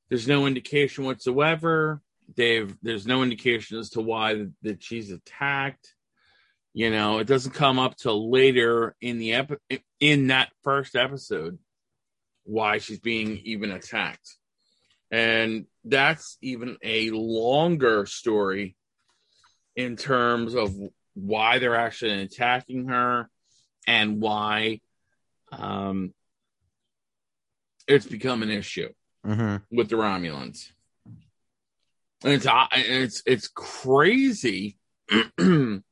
there's 0.08 0.28
no 0.28 0.46
indication 0.46 1.04
whatsoever. 1.04 2.00
They've 2.36 2.74
there's 2.82 3.06
no 3.06 3.22
indication 3.22 3.78
as 3.78 3.90
to 3.90 4.00
why 4.00 4.46
that 4.62 4.82
she's 4.82 5.10
attacked. 5.10 5.94
You 6.72 6.90
know, 6.90 7.18
it 7.18 7.26
doesn't 7.26 7.52
come 7.52 7.78
up 7.78 7.96
till 7.96 8.30
later 8.30 8.96
in 9.00 9.18
the 9.18 9.34
epi- 9.34 9.84
in 10.00 10.28
that 10.28 10.50
first 10.62 10.96
episode 10.96 11.58
why 12.42 12.78
she's 12.78 13.00
being 13.00 13.40
even 13.44 13.70
attacked. 13.70 14.36
And 15.10 15.66
that's 15.84 16.36
even 16.42 16.76
a 16.82 17.10
longer 17.10 18.06
story 18.06 18.76
in 19.76 19.96
terms 19.96 20.54
of 20.54 20.74
why 21.14 21.58
they're 21.58 21.76
actually 21.76 22.22
attacking 22.22 22.88
her 22.88 23.30
and 23.86 24.20
why 24.20 24.80
um, 25.58 26.14
it's 27.86 28.06
become 28.06 28.42
an 28.42 28.50
issue 28.50 28.88
hmm 29.24 29.56
with 29.70 29.88
the 29.88 29.96
Romulans. 29.96 30.70
And 32.22 32.32
it's 32.32 32.46
uh, 32.46 32.66
it's 32.72 33.22
it's 33.26 33.48
crazy 33.48 34.78
around 35.38 35.82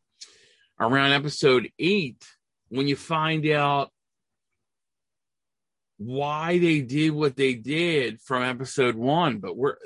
episode 0.81 1.69
eight 1.79 2.25
when 2.71 2.89
you 2.89 2.97
find 2.97 3.47
out 3.49 3.91
why 5.99 6.59
they 6.59 6.81
did 6.81 7.11
what 7.11 7.37
they 7.37 7.55
did 7.55 8.21
from 8.21 8.43
episode 8.43 8.95
one. 8.97 9.39
But 9.39 9.57
we're 9.57 9.77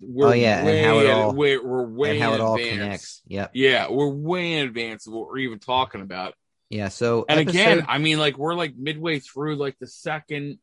we're 0.00 0.28
Oh, 0.28 0.32
yeah, 0.32 0.66
and 0.66 0.84
how 0.84 0.98
it 1.00 1.06
all- 1.10 1.34
we're, 1.34 1.64
we're 1.66 1.86
way 1.86 2.10
and 2.10 2.22
how 2.22 2.34
it 2.34 2.40
all 2.40 2.56
connects. 2.58 3.22
Yep. 3.26 3.50
Yeah, 3.54 3.90
we're 3.90 4.08
way 4.08 4.54
in 4.54 4.66
advance 4.68 5.06
of 5.06 5.12
what 5.12 5.28
we're 5.28 5.38
even 5.38 5.58
talking 5.58 6.00
about. 6.00 6.34
Yeah. 6.70 6.88
So 6.88 7.24
And 7.28 7.40
episode- 7.40 7.58
again, 7.58 7.86
I 7.88 7.98
mean, 7.98 8.18
like 8.18 8.38
we're 8.38 8.54
like 8.54 8.74
midway 8.76 9.18
through 9.20 9.56
like 9.56 9.78
the 9.78 9.86
second 9.86 10.58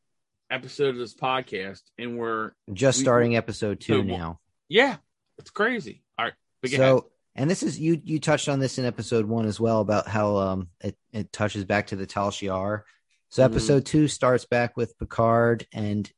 episode 0.50 0.89
of 0.89 0.98
this 0.98 1.15
podcast, 1.15 1.81
and 1.98 2.17
we're 2.17 2.51
just 2.74 3.00
we- 3.00 3.03
starting 3.03 3.36
episode 3.36 3.79
two 3.79 4.00
so- 4.00 4.01
now. 4.03 4.39
yeah, 4.70 4.98
it's 5.37 5.50
crazy. 5.50 6.03
All 6.20 6.25
right, 6.25 6.33
ahead. 6.63 6.77
So, 6.77 7.09
and 7.35 7.50
this 7.50 7.63
is 7.63 7.79
you. 7.79 8.00
You 8.03 8.20
touched 8.20 8.50
on 8.50 8.59
this 8.59 8.77
in 8.77 8.85
episode 8.85 9.25
one 9.25 9.46
as 9.46 9.59
well 9.59 9.81
about 9.81 10.07
how 10.07 10.35
um 10.37 10.68
it 10.81 10.98
it 11.11 11.31
touches 11.31 11.66
back 11.66 11.87
to 11.87 11.96
the 11.96 12.05
Tal 12.05 12.29
Shiar. 12.31 12.83
So 13.29 13.42
Mhm. 13.42 13.46
episode 13.46 13.85
two 13.85 14.07
starts 14.07 14.46
back 14.46 14.77
with 14.77 14.98
Picard 15.00 15.66
and 15.74 16.11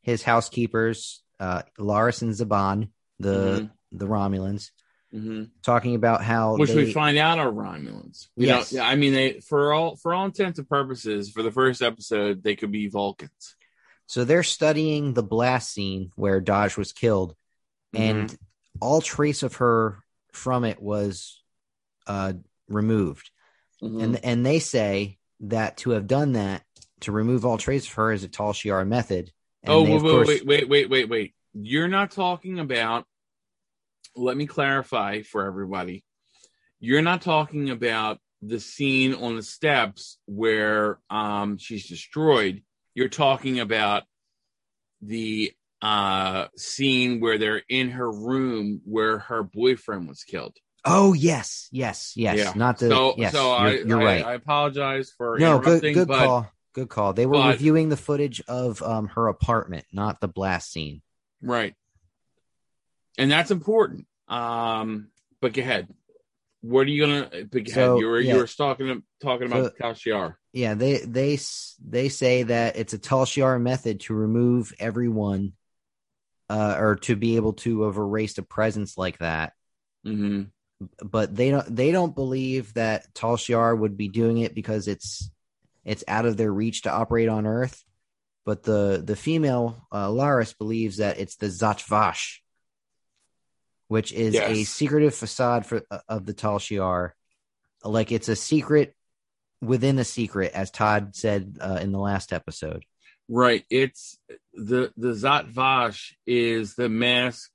his 0.00 0.22
housekeepers, 0.22 1.22
uh, 1.40 1.62
Laris 1.78 2.22
and 2.22 2.32
Zhaban, 2.32 2.88
the 3.18 3.70
the 3.92 4.06
Romulans, 4.06 4.70
Mhm. 5.14 5.50
talking 5.62 5.94
about 5.94 6.24
how 6.24 6.56
which 6.56 6.70
they, 6.70 6.76
we 6.86 6.92
find 6.92 7.16
out 7.18 7.38
are 7.38 7.50
Romulans. 7.52 8.28
You 8.36 8.48
Yes. 8.48 8.72
know, 8.72 8.82
I 8.82 8.96
mean, 8.96 9.12
they 9.12 9.40
for 9.40 9.72
all 9.72 9.96
for 9.96 10.12
all 10.12 10.24
intents 10.26 10.58
and 10.58 10.68
purposes, 10.68 11.30
for 11.30 11.42
the 11.42 11.52
first 11.52 11.82
episode, 11.82 12.42
they 12.42 12.56
could 12.56 12.72
be 12.72 12.88
Vulcans. 12.88 13.56
so 14.06 14.24
they're 14.24 14.42
studying 14.42 15.14
the 15.14 15.22
blast 15.22 15.72
scene 15.72 16.10
where 16.16 16.40
Dahj 16.42 16.76
was 16.76 16.92
killed, 16.92 17.34
and 17.94 18.28
Mm-hmm. 18.28 18.34
all 18.80 19.00
trace 19.00 19.42
of 19.42 19.56
her 19.56 20.02
from 20.32 20.64
it 20.64 20.82
was 20.82 21.42
uh 22.06 22.32
removed. 22.68 23.30
Mhm. 23.82 24.02
and 24.02 24.24
and 24.24 24.44
they 24.46 24.58
say 24.58 25.18
that 25.40 25.76
to 25.78 25.90
have 25.90 26.06
done 26.06 26.32
that 26.32 26.64
to 27.00 27.12
remove 27.12 27.44
all 27.44 27.58
trace 27.58 27.86
of 27.86 27.92
her 27.94 28.12
is 28.12 28.24
a 28.24 28.28
Tal 28.28 28.52
Shiar 28.52 28.86
method. 28.86 29.30
And 29.62 29.72
oh, 29.72 29.82
wait, 29.82 29.92
wait, 29.92 30.00
course- 30.10 30.28
wait, 30.28 30.46
wait, 30.46 30.68
wait, 30.68 30.90
wait, 30.90 31.08
wait. 31.08 31.34
You're 31.54 31.88
not 31.88 32.10
talking 32.10 32.58
about. 32.58 33.06
Let 34.16 34.36
me 34.36 34.46
clarify 34.46 35.22
for 35.22 35.46
everybody. 35.46 36.04
You're 36.80 37.02
not 37.02 37.22
talking 37.22 37.70
about 37.70 38.18
the 38.42 38.60
scene 38.60 39.14
on 39.14 39.36
the 39.36 39.42
steps 39.42 40.18
where 40.26 40.98
um 41.10 41.56
she's 41.58 41.88
destroyed. 41.88 42.62
You're 42.94 43.08
talking 43.08 43.60
about 43.60 44.04
the 45.00 45.52
uh 45.82 46.46
scene 46.56 47.20
where 47.20 47.38
they're 47.38 47.62
in 47.68 47.90
her 47.90 48.10
room 48.10 48.80
where 48.84 49.18
her 49.18 49.42
boyfriend 49.42 50.08
was 50.08 50.24
killed. 50.24 50.56
Oh 50.84 51.14
yes, 51.14 51.68
yes, 51.72 52.12
yes. 52.14 52.38
Yeah. 52.38 52.52
Not 52.54 52.78
the 52.78 52.90
so 52.90 53.14
yes. 53.16 53.32
so 53.32 53.48
you're, 53.58 53.68
I, 53.68 53.72
you're 53.72 54.00
I, 54.02 54.04
right. 54.04 54.24
I 54.24 54.34
apologize 54.34 55.12
for 55.16 55.38
no, 55.38 55.58
good 55.58 55.80
good 55.82 56.08
but 56.08 56.18
call. 56.26 56.50
Good 56.74 56.88
call. 56.88 57.12
They 57.12 57.24
were 57.26 57.34
but- 57.34 57.52
reviewing 57.52 57.88
the 57.88 57.96
footage 57.96 58.42
of 58.46 58.82
um 58.82 59.08
her 59.08 59.28
apartment, 59.28 59.86
not 59.92 60.20
the 60.20 60.28
blast 60.28 60.70
scene. 60.72 61.00
right, 61.40 61.74
and 63.18 63.30
that's 63.30 63.50
important. 63.50 64.06
Um, 64.28 65.08
but 65.40 65.52
go 65.52 65.62
ahead. 65.62 65.88
What 66.60 66.86
are 66.86 66.90
you 66.90 67.06
gonna? 67.06 67.28
But 67.50 67.64
go 67.64 67.72
So, 67.72 67.80
ahead. 67.92 68.00
You 68.00 68.06
were 68.08 68.20
yeah. 68.20 68.34
you 68.34 68.40
were 68.40 68.46
talking 68.46 69.02
talking 69.22 69.46
about 69.46 69.64
So- 69.64 69.72
Tal 69.80 69.92
Shiar. 69.94 70.34
Yeah, 70.52 70.74
they 70.74 70.98
they 70.98 71.38
they 71.84 72.08
say 72.08 72.44
that 72.44 72.76
it's 72.76 72.92
a 72.94 72.98
Tal 72.98 73.24
Shiar 73.26 73.60
method 73.60 74.00
to 74.00 74.14
remove 74.14 74.72
everyone, 74.78 75.52
uh, 76.48 76.76
or 76.78 76.96
to 76.96 77.16
be 77.16 77.36
able 77.36 77.54
to 77.54 77.82
have 77.82 77.96
erased 77.96 78.38
a 78.38 78.42
presence 78.42 78.96
like 78.96 79.18
that. 79.18 79.52
hmm 80.04 80.44
but 81.02 81.34
they 81.34 81.50
don't 81.50 81.74
they 81.74 81.92
don't 81.92 82.14
believe 82.14 82.74
that 82.74 83.12
Tal 83.14 83.36
Shiar 83.36 83.78
would 83.78 83.96
be 83.96 84.08
doing 84.08 84.38
it 84.38 84.54
because 84.54 84.86
it's 84.88 85.30
it's 85.84 86.04
out 86.08 86.26
of 86.26 86.36
their 86.36 86.52
reach 86.52 86.82
to 86.82 86.90
operate 86.90 87.28
on 87.28 87.46
Earth. 87.46 87.84
But 88.44 88.62
the 88.64 89.02
the 89.04 89.16
female 89.16 89.86
uh, 89.90 90.08
Laris 90.08 90.56
believes 90.56 90.98
that 90.98 91.18
it's 91.18 91.36
the 91.36 91.46
Zhat 91.46 91.82
Vash, 91.86 92.42
which 93.88 94.12
is 94.12 94.34
a 94.34 94.64
secretive 94.64 95.14
facade 95.14 95.66
for 95.66 95.82
uh, 95.90 95.98
of 96.08 96.26
the 96.26 96.32
Tal 96.32 96.58
Shiar, 96.58 97.10
like 97.82 98.12
it's 98.12 98.28
a 98.28 98.36
secret 98.36 98.94
within 99.60 99.98
a 99.98 100.04
secret, 100.04 100.52
as 100.54 100.70
Todd 100.70 101.14
said 101.14 101.58
uh, 101.60 101.78
in 101.80 101.92
the 101.92 101.98
last 101.98 102.32
episode. 102.32 102.84
Right. 103.28 103.64
It's 103.70 104.18
the 104.52 104.92
the 104.96 105.12
Zhat 105.12 105.46
Vash 105.46 106.16
is 106.26 106.74
the 106.74 106.88
mask 106.88 107.50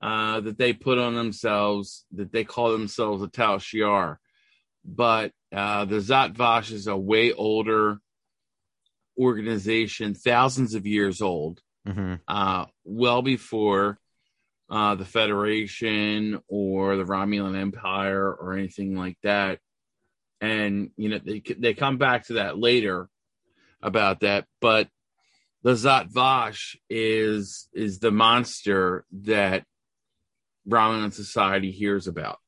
uh, 0.00 0.40
that 0.40 0.58
they 0.58 0.72
put 0.72 0.98
on 0.98 1.14
themselves 1.14 2.04
that 2.12 2.32
they 2.32 2.44
call 2.44 2.72
themselves 2.72 3.22
a 3.22 3.28
Tal 3.28 3.58
Shiar. 3.58 4.16
But 4.84 5.32
uh, 5.54 5.86
the 5.86 5.96
Zhat 5.96 6.36
Vash 6.36 6.70
is 6.70 6.86
a 6.86 6.96
way 6.96 7.32
older 7.32 7.98
organization, 9.18 10.14
thousands 10.14 10.74
of 10.74 10.86
years 10.86 11.22
old, 11.22 11.60
hmm 11.86 12.14
uh, 12.26 12.66
well 12.84 13.22
before 13.22 13.98
uh, 14.74 14.96
the 14.96 15.04
Federation 15.04 16.40
or 16.48 16.96
the 16.96 17.04
Romulan 17.04 17.56
Empire 17.56 18.28
or 18.32 18.54
anything 18.54 18.96
like 18.96 19.16
that. 19.22 19.60
And 20.40 20.90
you 20.96 21.08
know 21.08 21.20
they 21.24 21.40
they 21.40 21.74
come 21.74 21.96
back 21.96 22.26
to 22.26 22.34
that 22.34 22.58
later 22.58 23.08
about 23.80 24.20
that, 24.20 24.46
but 24.60 24.88
the 25.62 25.74
Zhat 25.74 26.12
Vash 26.12 26.76
is 26.90 27.68
is 27.72 28.00
the 28.00 28.10
monster 28.10 29.06
that 29.12 29.64
Romulan 30.68 31.12
society 31.12 31.70
hears 31.70 32.08
about. 32.08 32.38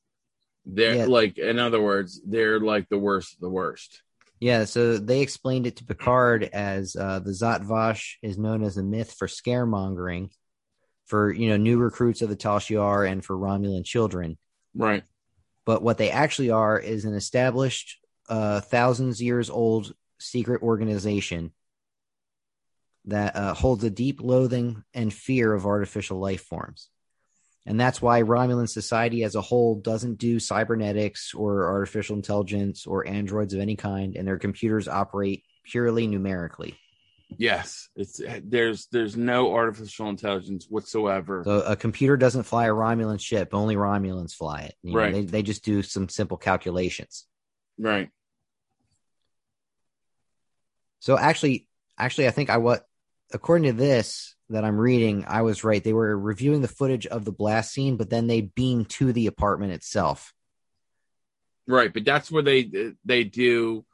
They're 0.66 0.96
Yeah. 0.96 1.04
like, 1.06 1.38
in 1.38 1.60
other 1.60 1.80
words, 1.80 2.20
they're 2.26 2.58
like 2.58 2.88
the 2.88 2.98
worst 2.98 3.34
of 3.34 3.40
the 3.40 3.50
worst. 3.50 4.02
Yeah, 4.40 4.64
so 4.64 4.98
they 4.98 5.20
explained 5.20 5.66
it 5.66 5.76
to 5.76 5.84
Picard 5.84 6.42
as 6.52 6.96
uh, 6.96 7.20
the 7.20 7.30
Zhat 7.30 7.62
Vash 7.62 8.18
is 8.20 8.36
known 8.36 8.64
as 8.64 8.76
a 8.76 8.82
myth 8.82 9.14
for 9.16 9.28
scaremongering, 9.28 10.30
for 11.06 11.32
you 11.32 11.48
know 11.48 11.56
new 11.56 11.78
recruits 11.78 12.22
of 12.22 12.28
the 12.28 12.36
Tal 12.36 12.58
Shiar 12.58 13.10
and 13.10 13.24
for 13.24 13.36
Romulan 13.36 13.84
children. 13.84 14.36
Right. 14.74 15.04
But 15.64 15.82
what 15.82 15.98
they 15.98 16.10
actually 16.10 16.50
are 16.50 16.78
is 16.78 17.04
an 17.04 17.14
established, 17.14 17.98
uh, 18.28 18.60
thousands 18.60 19.20
years 19.20 19.50
old 19.50 19.94
secret 20.18 20.62
organization 20.62 21.52
that 23.06 23.36
uh, 23.36 23.54
holds 23.54 23.84
a 23.84 23.90
deep 23.90 24.20
loathing 24.20 24.82
and 24.94 25.12
fear 25.12 25.52
of 25.52 25.66
artificial 25.66 26.18
life 26.18 26.42
forms. 26.42 26.88
And 27.64 27.80
that's 27.80 28.00
why 28.00 28.22
Romulan 28.22 28.68
society 28.68 29.24
as 29.24 29.34
a 29.34 29.40
whole 29.40 29.80
doesn't 29.80 30.18
do 30.18 30.38
cybernetics 30.38 31.34
or 31.34 31.68
artificial 31.68 32.14
intelligence 32.14 32.86
or 32.86 33.06
androids 33.06 33.54
of 33.54 33.60
any 33.60 33.74
kind, 33.74 34.16
and 34.16 34.26
their 34.26 34.38
computers 34.38 34.86
operate 34.86 35.42
purely 35.64 36.06
numerically. 36.06 36.76
Yes, 37.28 37.88
it's 37.96 38.20
there's 38.44 38.86
there's 38.92 39.16
no 39.16 39.52
artificial 39.52 40.08
intelligence 40.08 40.66
whatsoever. 40.68 41.42
So 41.44 41.60
a 41.62 41.76
computer 41.76 42.16
doesn't 42.16 42.44
fly 42.44 42.66
a 42.66 42.70
Romulan 42.72 43.20
ship; 43.20 43.52
only 43.52 43.76
Romulans 43.76 44.34
fly 44.34 44.62
it. 44.62 44.74
You 44.82 44.92
know, 44.92 44.98
Right. 44.98 45.12
they 45.12 45.24
they 45.24 45.42
just 45.42 45.64
do 45.64 45.82
some 45.82 46.08
simple 46.08 46.36
calculations. 46.36 47.26
Right. 47.78 48.10
So 51.00 51.18
actually, 51.18 51.68
actually, 51.98 52.28
I 52.28 52.30
think 52.30 52.48
I 52.48 52.58
what 52.58 52.86
according 53.32 53.72
to 53.72 53.76
this 53.76 54.34
that 54.50 54.64
I'm 54.64 54.78
reading, 54.78 55.24
I 55.26 55.42
was 55.42 55.64
right. 55.64 55.82
They 55.82 55.92
were 55.92 56.16
reviewing 56.16 56.62
the 56.62 56.68
footage 56.68 57.06
of 57.06 57.24
the 57.24 57.32
blast 57.32 57.72
scene, 57.72 57.96
but 57.96 58.08
then 58.08 58.28
they 58.28 58.42
beamed 58.42 58.88
to 58.90 59.12
the 59.12 59.26
apartment 59.26 59.72
itself. 59.72 60.32
Right, 61.66 61.92
but 61.92 62.04
that's 62.04 62.30
where 62.30 62.44
they 62.44 62.94
they 63.04 63.24
do 63.24 63.84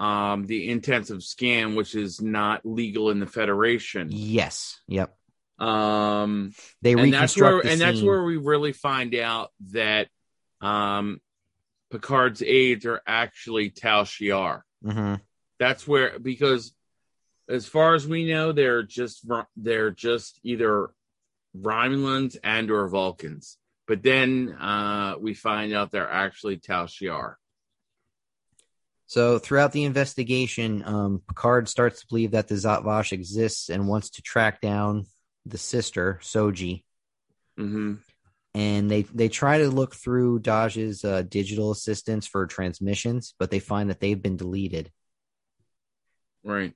um 0.00 0.46
the 0.46 0.68
intensive 0.70 1.22
scan, 1.22 1.74
which 1.76 1.94
is 1.94 2.20
not 2.20 2.64
legal 2.64 3.10
in 3.10 3.20
the 3.20 3.26
Federation. 3.26 4.08
Yes. 4.10 4.80
Yep. 4.88 5.14
Um 5.58 6.52
They 6.82 6.94
and 6.94 7.12
that's 7.12 7.36
where 7.36 7.60
and 7.64 7.80
that's 7.80 8.00
where 8.02 8.24
we 8.24 8.38
really 8.38 8.72
find 8.72 9.14
out 9.14 9.52
that 9.72 10.08
um 10.60 11.20
Picard's 11.92 12.42
aides 12.42 12.86
are 12.86 13.02
actually 13.06 13.70
Tal 13.70 14.04
Shiar. 14.04 14.62
Mhm. 14.84 15.20
That's 15.58 15.86
where 15.86 16.18
because 16.18 16.72
as 17.48 17.66
far 17.66 17.94
as 17.94 18.06
we 18.06 18.24
know, 18.24 18.52
they're 18.52 18.82
just 18.84 19.26
they're 19.56 19.90
just 19.90 20.40
either 20.42 20.90
Romulans 21.56 22.36
and 22.42 22.70
or 22.70 22.88
Vulcans. 22.88 23.58
But 23.86 24.02
then 24.04 24.52
uh, 24.52 25.16
we 25.20 25.34
find 25.34 25.72
out 25.72 25.90
they're 25.90 26.08
actually 26.08 26.58
Tal 26.58 26.86
Shiar. 26.86 27.34
So 29.10 29.40
throughout 29.40 29.72
the 29.72 29.82
investigation, 29.82 30.84
um, 30.86 31.20
Picard 31.26 31.68
starts 31.68 32.00
to 32.00 32.06
believe 32.06 32.30
that 32.30 32.46
the 32.46 32.54
Zhat 32.54 32.84
Vash 32.84 33.12
exists 33.12 33.68
and 33.68 33.88
wants 33.88 34.10
to 34.10 34.22
track 34.22 34.60
down 34.60 35.06
the 35.44 35.58
sister 35.58 36.20
Soji. 36.22 36.84
hmm 37.56 37.94
And 38.54 38.88
they 38.88 39.02
they 39.02 39.28
try 39.28 39.58
to 39.58 39.68
look 39.68 39.96
through 39.96 40.42
Dahj's 40.42 41.04
uh, 41.04 41.22
digital 41.22 41.72
assistants 41.72 42.28
for 42.28 42.46
transmissions, 42.46 43.34
but 43.36 43.50
they 43.50 43.58
find 43.58 43.90
that 43.90 43.98
they've 43.98 44.22
been 44.22 44.36
deleted. 44.36 44.92
Right. 46.44 46.72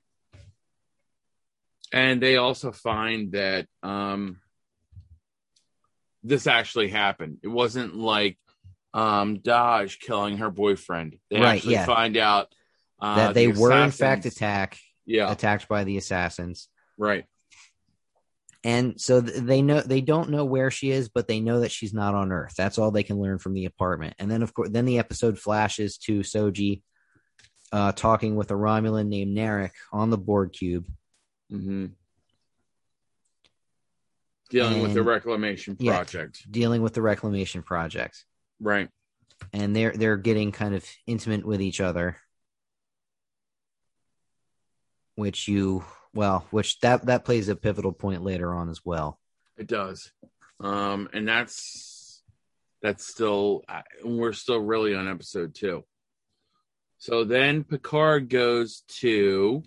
And 1.93 2.21
they 2.21 2.35
also 2.35 2.73
find 2.73 3.31
that 3.31 3.65
um, 3.81 4.41
this 6.21 6.47
actually 6.47 6.89
happened. 6.89 7.37
It 7.43 7.47
wasn't 7.47 7.95
like 7.95 8.37
um, 8.95 9.37
Dahj 9.39 9.99
killing 9.99 10.37
her 10.37 10.49
boyfriend. 10.49 11.17
They 11.29 11.39
Right, 11.39 11.57
actually 11.57 11.73
yeah. 11.73 11.85
find 11.85 12.15
out 12.17 12.47
uh, 12.99 13.15
that 13.17 13.33
they 13.35 13.51
the 13.51 13.59
were 13.59 13.71
in 13.73 13.91
fact 13.91 14.25
assassins- 14.25 14.35
attack 14.37 14.79
Yeah, 15.05 15.31
attacked 15.31 15.67
by 15.67 15.83
the 15.83 15.97
assassins. 15.97 16.69
right. 16.97 17.25
And 18.63 18.99
so 18.99 19.21
th- 19.21 19.41
they 19.43 19.61
know 19.61 19.81
they 19.81 20.01
don't 20.01 20.31
know 20.31 20.43
where 20.45 20.71
she 20.71 20.89
is, 20.89 21.07
but 21.07 21.27
they 21.27 21.39
know 21.39 21.59
that 21.59 21.71
she's 21.71 21.93
not 21.93 22.15
on 22.15 22.31
Earth. 22.31 22.55
That's 22.57 22.79
all 22.79 22.89
they 22.89 23.03
can 23.03 23.19
learn 23.19 23.37
from 23.37 23.53
the 23.53 23.65
apartment. 23.65 24.15
And 24.17 24.31
then 24.31 24.41
of 24.41 24.55
course, 24.55 24.69
then 24.71 24.85
the 24.85 24.97
episode 24.97 25.37
flashes 25.37 25.97
to 25.99 26.21
Soji 26.21 26.81
uh, 27.71 27.91
talking 27.91 28.35
with 28.35 28.49
a 28.49 28.55
Romulan 28.55 29.07
named 29.07 29.37
Narek 29.37 29.69
on 29.91 30.09
the 30.09 30.17
Borg 30.17 30.51
cube. 30.53 30.87
hmm 31.51 31.87
Dealing 34.49 34.81
with 34.81 34.93
the 34.93 34.99
And- 35.01 35.07
reclamation 35.09 35.75
yeah. 35.79 35.95
project. 35.97 36.49
dealing 36.51 36.81
with 36.81 36.93
the 36.93 37.01
reclamation 37.01 37.61
project 37.63 38.25
Right. 38.59 38.89
and 39.53 39.75
they're 39.75 39.91
they're 39.91 40.17
getting 40.17 40.51
kind 40.51 40.73
of 40.75 40.85
intimate 41.07 41.45
with 41.45 41.61
each 41.61 41.81
other 41.81 42.17
which 45.15 45.47
you 45.47 45.83
well 46.13 46.45
which 46.51 46.79
that 46.79 47.05
that 47.05 47.25
plays 47.25 47.49
a 47.49 47.55
pivotal 47.55 47.91
point 47.91 48.23
later 48.23 48.53
on 48.53 48.69
as 48.69 48.81
well 48.83 49.19
It 49.57 49.67
does. 49.67 50.11
Um, 50.59 51.09
and 51.13 51.27
that's 51.27 52.23
that's 52.81 53.05
still 53.05 53.63
we're 54.03 54.33
still 54.33 54.59
really 54.59 54.95
on 54.95 55.07
episode 55.07 55.53
two. 55.55 55.83
So 56.97 57.23
then 57.25 57.63
Picard 57.63 58.29
goes 58.29 58.83
to 58.99 59.63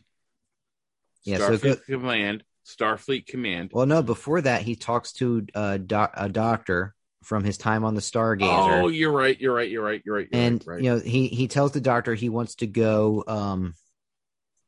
Yeah, 1.25 1.39
so 1.39 1.57
Starfleet 1.59 1.63
go- 1.89 1.99
Command. 1.99 2.45
Starfleet 2.67 3.27
Command. 3.27 3.71
well 3.73 3.87
no 3.87 4.03
before 4.03 4.41
that 4.43 4.63
he 4.63 4.77
talks 4.77 5.13
to 5.15 5.47
uh, 5.55 5.79
doc, 5.79 6.13
a 6.17 6.29
doctor 6.29 6.95
from 7.25 7.45
his 7.45 7.59
time 7.59 7.85
on 7.85 7.95
the 7.95 8.01
stargazer 8.01 8.83
Oh, 8.83 8.89
you're 8.89 9.13
right. 9.13 9.39
You're 9.41 9.55
right. 9.55 9.69
You're 9.69 9.85
right. 9.85 10.01
You're 10.05 10.17
right. 10.17 10.29
You're 10.33 10.41
and 10.43 10.65
right, 10.67 10.75
right. 10.75 10.83
you 10.85 10.91
know 10.91 10.99
he 11.01 11.29
he 11.29 11.49
tells 11.49 11.73
the 11.73 11.81
doctor 11.81 12.15
he 12.15 12.29
wants 12.29 12.57
to 12.57 12.67
go 12.67 13.25
um 13.27 13.75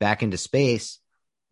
back 0.01 0.23
into 0.23 0.37
space 0.37 0.99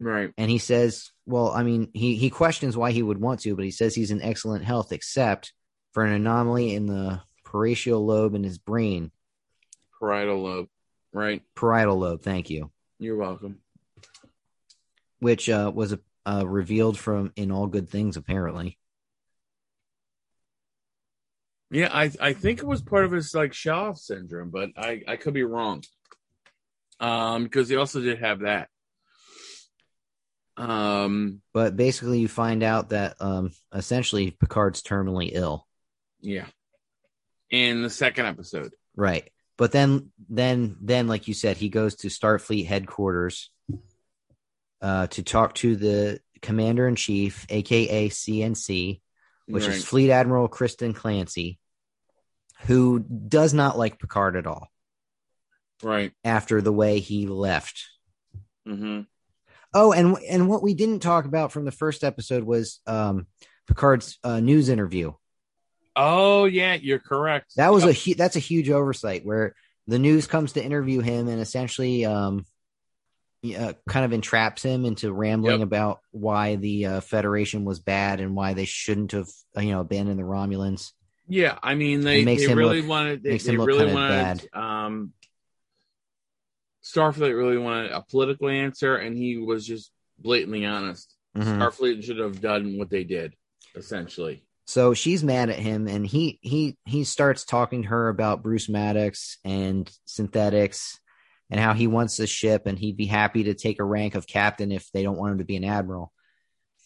right. 0.01 0.33
and 0.39 0.51
he 0.51 0.59
says 0.59 1.11
well 1.27 1.51
i 1.53 1.63
mean 1.63 1.91
he 1.93 2.17
he 2.17 2.31
questions 2.31 2.77
why 2.77 2.91
he 2.93 3.03
would 3.03 3.21
want 3.21 3.41
to 3.41 3.55
but 3.55 3.65
he 3.65 3.71
says 3.71 3.95
he's 3.95 4.11
in 4.11 4.23
excellent 4.23 4.65
health 4.65 4.91
except 4.93 5.53
for 5.93 6.03
an 6.05 6.13
anomaly 6.13 6.75
in 6.75 6.87
the 6.87 7.21
parietal 7.45 8.05
lobe 8.07 8.35
in 8.35 8.43
his 8.43 8.59
brain 8.59 9.11
Parietal 10.01 10.41
lobe. 10.43 10.69
Right. 11.13 11.43
parietal 11.55 11.99
lobe 11.99 12.23
thank 12.23 12.49
you 12.51 12.71
You're 12.99 13.17
welcome. 13.17 13.59
which 15.21 15.49
uh, 15.51 15.71
was 15.75 15.95
uh, 16.27 16.47
revealed 16.47 16.99
from 16.99 17.33
in 17.37 17.51
all 17.53 17.67
good 17.67 17.89
things 17.89 18.17
apparently 18.17 18.79
Yeah, 21.71 21.91
I 21.93 22.11
I 22.21 22.33
think 22.33 22.61
it 22.61 22.67
was 22.67 22.81
part 22.83 23.05
of 23.05 23.13
his 23.13 23.35
like 23.35 23.53
Shaw 23.53 23.93
syndrome, 23.95 24.51
but 24.51 24.71
I 24.77 25.03
I 25.07 25.17
could 25.17 25.35
be 25.35 25.45
wrong. 25.45 25.83
Um, 27.01 27.45
because 27.45 27.69
he 27.69 27.77
also 27.77 28.01
did 28.01 28.19
have 28.19 28.41
that. 28.41 28.69
Um, 30.57 31.41
but 31.55 31.77
basically 31.77 32.19
you 32.19 32.27
find 32.27 32.63
out 32.65 32.89
that 32.91 33.17
um 33.21 33.53
essentially 33.73 34.33
picard's 34.33 34.83
terminally 34.83 35.31
ill 35.33 35.67
yeah. 36.21 36.47
In 37.51 37.83
the 37.83 37.91
second 37.91 38.27
episode. 38.27 38.73
right 38.97 39.31
but 39.57 39.73
then 39.73 40.11
then 40.29 40.77
then 40.81 41.07
like 41.07 41.29
you 41.29 41.35
said 41.35 41.57
he 41.57 41.69
goes 41.69 41.97
to 41.97 42.09
starfleet 42.09 42.67
headquarters 42.67 43.51
uh 44.81 45.07
to 45.09 45.23
talk 45.23 45.55
to 45.55 45.77
the 45.77 46.21
commander 46.43 46.89
in 46.89 46.97
chief 46.97 47.47
aka 47.51 48.09
cnc 48.09 49.01
which 49.49 49.67
Right. 49.67 49.75
is 49.77 49.85
Fleet 49.85 50.11
Admiral 50.11 50.49
Kirsten 50.49 50.93
Clancy, 50.95 51.59
who 52.67 53.01
does 53.01 53.55
not 53.55 53.79
like 53.79 53.99
Picard 53.99 54.37
at 54.37 54.47
all 54.47 54.69
right. 55.83 56.13
after 56.25 56.61
the 56.61 56.73
way 56.73 57.01
he 57.01 57.27
left. 57.27 57.85
Mm-hmm. 58.67 59.03
Oh, 59.75 59.93
and 59.93 60.17
and 60.29 60.49
what 60.49 60.63
we 60.63 60.75
didn't 60.75 61.01
talk 61.01 61.25
about 61.25 61.53
from 61.53 61.65
the 61.65 61.71
first 61.73 62.03
episode 62.05 62.45
was 62.45 62.81
um, 62.87 63.27
Picard's 63.67 64.19
uh, 64.25 64.41
news 64.41 64.69
interview. 64.69 65.13
Oh 65.95 66.45
yeah, 66.47 66.75
you're 66.75 66.99
correct. 66.99 67.53
That 67.57 67.73
was 67.73 67.85
a 67.85 67.93
hu- 67.93 68.15
that's 68.15 68.37
a 68.37 68.41
huge 68.41 68.71
oversight 68.71 69.27
where 69.27 69.55
the 69.87 69.99
news 69.99 70.27
comes 70.27 70.53
to 70.53 70.65
interview 70.65 71.01
him 71.01 71.29
and 71.29 71.41
essentially 71.41 72.05
um, 72.05 72.45
uh, 73.45 73.73
kind 73.89 74.05
of 74.05 74.13
entraps 74.13 74.63
him 74.63 74.85
into 74.85 75.13
rambling 75.13 75.61
Yep. 75.61 75.67
about 75.67 76.01
why 76.11 76.57
the 76.57 76.87
uh, 76.87 77.01
Federation 77.01 77.65
was 77.65 77.79
bad 77.81 78.21
and 78.21 78.35
why 78.35 78.55
they 78.55 78.65
shouldn't 78.65 79.13
have 79.13 79.29
uh, 79.57 79.61
you 79.61 79.71
know 79.73 79.81
abandoned 79.81 80.19
the 80.19 80.25
Romulans. 80.25 80.93
yeah. 81.29 81.59
I 81.63 81.75
mean, 81.75 82.01
they 82.01 82.25
they 82.25 82.37
him 82.37 82.59
really 82.59 82.81
look- 82.81 82.91
wanted 82.91 83.23
they, 83.23 83.31
makes 83.33 83.45
they 83.45 83.53
him 83.53 83.59
look 83.59 83.69
really 83.69 83.93
wanted 83.93 84.49
um 84.55 85.13
Starfleet 86.85 87.37
really 87.37 87.59
wanted 87.59 87.91
a 87.93 88.03
political 88.03 88.49
answer, 88.49 88.97
and 88.97 89.17
he 89.17 89.37
was 89.37 89.67
just 89.67 89.93
blatantly 90.19 90.65
honest. 90.65 91.15
Mhm. 91.37 91.59
Starfleet 91.59 92.03
should 92.03 92.19
have 92.19 92.41
done 92.41 92.79
what 92.79 92.89
they 92.91 93.05
did, 93.05 93.35
essentially. 93.75 94.45
So 94.67 94.95
she's 94.95 95.23
mad 95.23 95.51
at 95.51 95.59
him, 95.59 95.87
and 95.87 96.07
he 96.07 96.39
he 96.43 96.77
he 96.87 97.05
starts 97.05 97.45
talking 97.45 97.83
to 97.83 97.89
her 97.89 98.09
about 98.09 98.43
Bruce 98.43 98.69
Maddox 98.69 99.39
and 99.45 99.91
synthetics, 100.07 100.99
and 101.51 101.61
how 101.61 101.73
he 101.75 101.87
wants 101.87 102.17
the 102.17 102.27
ship, 102.27 102.67
and 102.67 102.79
he'd 102.79 102.97
be 102.97 103.07
happy 103.07 103.45
to 103.45 103.55
take 103.55 103.81
a 103.81 103.85
rank 103.85 104.15
of 104.15 104.27
captain 104.27 104.71
if 104.73 104.91
they 104.93 105.03
don't 105.03 105.17
want 105.17 105.33
him 105.33 105.39
to 105.39 105.45
be 105.45 105.57
an 105.57 105.65
admiral. 105.65 106.13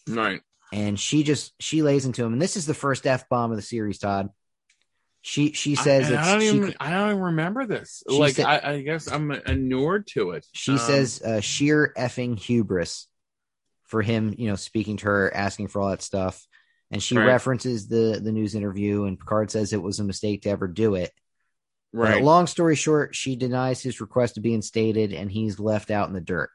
Right. 0.07 0.41
And 0.71 0.99
she 0.99 1.23
just 1.23 1.53
she 1.59 1.81
lays 1.83 2.05
into 2.05 2.23
him, 2.23 2.33
and 2.33 2.41
this 2.41 2.57
is 2.57 2.65
the 2.65 2.73
first 2.73 3.05
f 3.05 3.27
bomb 3.29 3.51
of 3.51 3.57
the 3.57 3.61
series, 3.63 3.99
Todd. 3.99 4.29
She 5.21 5.53
she 5.53 5.75
says 5.75 6.11
I, 6.11 6.15
it's 6.15 6.27
I 6.27 6.31
don't 6.33 6.41
she, 6.41 6.47
even 6.47 6.75
I 6.79 6.89
don't 6.89 7.09
even 7.11 7.21
remember 7.21 7.65
this. 7.65 8.03
Like 8.07 8.35
said- 8.35 8.45
I, 8.45 8.71
I 8.73 8.81
guess 8.81 9.07
I'm 9.07 9.31
inured 9.31 10.07
to 10.07 10.31
it. 10.31 10.45
she 10.53 10.73
Um, 10.73 10.77
says 10.79 11.21
uh, 11.21 11.39
sheer 11.41 11.93
effing 11.97 12.37
hubris 12.37 13.07
for 13.83 14.01
him, 14.01 14.33
you 14.37 14.47
know, 14.47 14.55
speaking 14.55 14.97
to 14.97 15.05
her, 15.05 15.33
asking 15.33 15.67
for 15.67 15.81
all 15.81 15.89
that 15.91 16.01
stuff. 16.01 16.45
and 16.91 17.01
she 17.01 17.17
Right. 17.17 17.25
references 17.27 17.87
the 17.87 18.19
the 18.23 18.31
news 18.31 18.53
interview, 18.55 19.05
and 19.05 19.17
Picard 19.19 19.49
says 19.51 19.71
it 19.73 19.81
was 19.81 19.99
a 19.99 20.03
mistake 20.03 20.41
to 20.43 20.49
ever 20.49 20.67
do 20.67 20.95
it. 20.95 21.11
But 21.93 21.99
Right. 21.99 22.23
long 22.23 22.47
story 22.47 22.75
short, 22.75 23.15
she 23.15 23.35
denies 23.35 23.81
his 23.83 24.01
request 24.01 24.35
to 24.35 24.41
be 24.41 24.53
instated, 24.53 25.13
and 25.13 25.31
he's 25.31 25.59
left 25.59 25.91
out 25.91 26.07
in 26.07 26.13
the 26.13 26.21
dirt. 26.21 26.49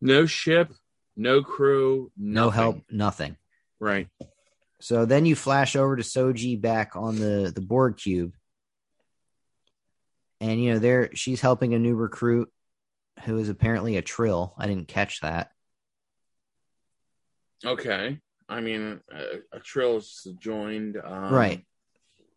no 0.00 0.26
ship, 0.26 0.70
no 1.16 1.42
crew, 1.42 2.12
No 2.16 2.50
help, 2.50 2.82
nothing. 2.90 3.38
Right. 3.80 4.08
So 4.80 5.06
then 5.06 5.24
you 5.24 5.34
flash 5.34 5.76
over 5.76 5.96
to 5.96 6.02
Soji 6.02 6.60
back 6.60 6.94
on 6.94 7.16
the 7.18 7.50
the 7.54 7.62
Borg 7.62 7.96
cube, 7.96 8.34
and 10.42 10.62
you 10.62 10.74
know 10.74 10.78
there 10.78 11.14
she's 11.14 11.40
helping 11.40 11.72
a 11.72 11.78
new 11.78 11.94
recruit 11.94 12.52
who 13.24 13.38
is 13.38 13.48
apparently 13.48 13.96
a 13.96 14.02
Trill. 14.02 14.52
I 14.58 14.66
didn't 14.66 14.88
catch 14.88 15.20
that. 15.22 15.52
Okay. 17.64 18.20
I 18.46 18.60
mean, 18.60 19.00
a, 19.10 19.56
a 19.56 19.60
Trill's 19.60 20.26
joined. 20.38 20.98
Um, 21.02 21.32
right. 21.32 21.64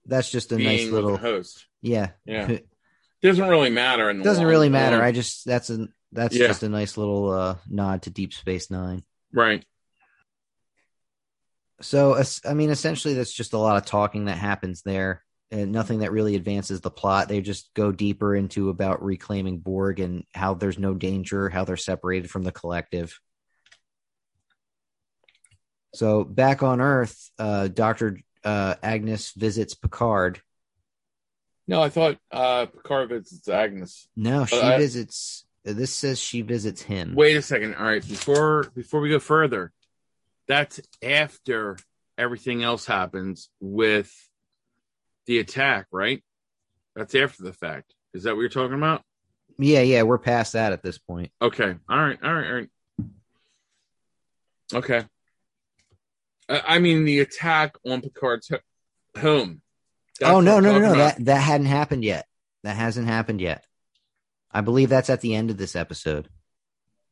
That's 0.07 0.31
just 0.31 0.51
a 0.51 0.57
nice 0.57 0.89
little 0.89 1.17
host. 1.17 1.65
yeah. 1.81 2.11
Yeah. 2.25 2.47
It 2.49 2.67
Doesn't 3.21 3.47
really 3.47 3.69
matter. 3.71 4.09
In 4.09 4.19
the 4.19 4.23
doesn't 4.23 4.45
really 4.45 4.69
matter. 4.69 4.97
run. 4.97 5.05
I 5.05 5.11
just 5.11 5.43
that's 5.45 5.69
a 5.69 5.87
that's 6.11 6.35
Yeah. 6.35 6.47
just 6.47 6.63
a 6.63 6.69
nice 6.69 6.97
little 6.97 7.31
uh, 7.31 7.55
nod 7.67 8.03
to 8.03 8.09
Deep 8.09 8.31
Space 8.33 8.69
Nine. 8.71 9.03
Right. 9.33 9.65
So 11.81 12.21
I 12.45 12.53
mean, 12.53 12.69
essentially, 12.69 13.13
that's 13.15 13.33
just 13.33 13.53
a 13.53 13.57
lot 13.57 13.77
of 13.77 13.85
talking 13.85 14.25
that 14.25 14.37
happens 14.37 14.81
there, 14.83 15.23
and 15.51 15.71
nothing 15.71 15.99
that 15.99 16.11
really 16.11 16.35
advances 16.35 16.79
the 16.81 16.89
plot. 16.91 17.27
They 17.27 17.41
just 17.41 17.73
go 17.73 17.91
deeper 17.91 18.35
into 18.35 18.69
about 18.69 19.03
reclaiming 19.03 19.59
Borg 19.59 19.99
and 19.99 20.23
how 20.33 20.53
there's 20.53 20.79
no 20.79 20.93
danger, 20.93 21.49
how 21.49 21.65
they're 21.65 21.75
separated 21.77 22.29
from 22.31 22.43
the 22.43 22.51
collective. 22.51 23.19
So 25.93 26.23
back 26.23 26.63
on 26.63 26.81
Earth, 26.81 27.31
uh, 27.39 27.67
Doctor 27.67 28.19
uh, 28.43 28.75
Agnes 28.83 29.31
visits 29.31 29.73
Picard. 29.73 30.41
No, 31.67 31.81
I 31.81 31.89
thought 31.89 32.17
uh 32.31 32.65
Picard 32.67 33.09
visits 33.09 33.47
Agnes. 33.49 34.07
No, 34.15 34.45
she 34.45 34.59
I- 34.59 34.77
visits. 34.77 35.45
This 35.63 35.93
says 35.93 36.17
she 36.17 36.43
visits 36.43 36.81
him. 36.81 37.13
Wait 37.13 37.35
a 37.35 37.41
second. 37.41 37.75
All 37.75 37.85
right, 37.85 38.07
before 38.07 38.63
before 38.73 39.01
we 39.01 39.09
go 39.09 39.19
further, 39.19 39.73
that's 40.47 40.79
after 41.03 41.77
everything 42.17 42.63
else 42.63 42.85
happens 42.85 43.49
with 43.59 44.09
the 45.25 45.39
attack, 45.39 45.87
right? 45.91 46.23
That's 46.95 47.13
after 47.15 47.43
the 47.43 47.51
fact. 47.51 47.93
Is 48.13 48.23
that 48.23 48.35
what 48.35 48.41
you're 48.41 48.49
talking 48.49 48.77
about? 48.77 49.03
Yeah, 49.59 49.81
yeah, 49.81 50.03
we're 50.03 50.19
past 50.19 50.53
that 50.53 50.71
at 50.71 50.83
this 50.83 50.97
point. 50.97 51.31
Okay. 51.41 51.75
All 51.89 51.99
right. 51.99 52.17
All 52.23 52.33
right. 52.33 52.47
All 52.47 52.53
right. 52.53 52.69
Okay. 54.73 55.03
I 56.49 56.79
mean, 56.79 57.05
the 57.05 57.19
attack 57.19 57.75
on 57.85 58.01
Picard's 58.01 58.51
home. 59.17 59.61
That's 60.19 60.31
oh 60.31 60.39
no, 60.39 60.59
no, 60.59 60.73
no, 60.73 60.79
no! 60.79 60.93
about. 60.93 61.17
That 61.17 61.25
that 61.25 61.41
hadn't 61.41 61.67
happened 61.67 62.03
yet. 62.03 62.25
That 62.63 62.75
hasn't 62.75 63.07
happened 63.07 63.41
yet. 63.41 63.65
I 64.51 64.61
believe 64.61 64.89
that's 64.89 65.09
at 65.09 65.21
the 65.21 65.35
end 65.35 65.51
of 65.51 65.57
this 65.57 65.75
episode. 65.75 66.29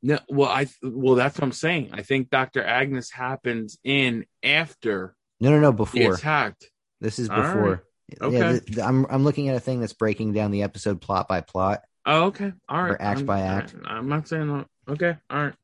No, 0.02 0.20
well, 0.30 0.50
I 0.50 0.68
well, 0.84 1.16
that's 1.16 1.38
what 1.38 1.44
I'm 1.44 1.52
saying. 1.52 1.90
I 1.94 2.02
think 2.02 2.30
Doctor 2.30 2.64
Agnes 2.64 3.12
happens 3.12 3.78
in 3.84 4.26
after 4.44 5.16
No, 5.40 5.50
no, 5.50 5.60
no, 5.60 5.72
the 5.72 5.78
before. 5.78 6.14
attacked. 6.14 6.70
This 7.02 7.20
is 7.20 7.30
All 7.30 7.40
right. 7.40 7.54
before. 7.54 7.84
Okay. 8.22 8.38
Yeah, 8.38 8.52
th- 8.52 8.66
th- 8.66 8.80
I'm 8.80 9.06
I'm 9.08 9.24
looking 9.24 9.50
at 9.50 9.56
a 9.56 9.60
thing 9.60 9.80
that's 9.80 9.94
breaking 9.94 10.34
down 10.34 10.52
the 10.52 10.64
episode 10.64 11.02
plot 11.02 11.28
by 11.28 11.42
plot. 11.42 11.82
Oh, 12.06 12.26
okay. 12.26 12.54
All 12.70 12.84
right. 12.84 12.92
Or 12.92 13.02
act 13.02 13.22
I'm, 13.22 13.26
by 13.26 13.42
act. 13.42 13.76
I'm 13.86 14.08
not 14.10 14.28
saying 14.28 14.48
that. 14.48 14.68
Okay. 14.88 15.18
All 15.30 15.44
right. 15.44 15.56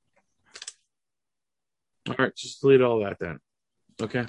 All 2.09 2.15
right. 2.17 2.35
Just 2.35 2.61
delete 2.61 2.81
all 2.81 3.03
that 3.03 3.17
then. 3.19 3.39
Okay. 3.99 4.25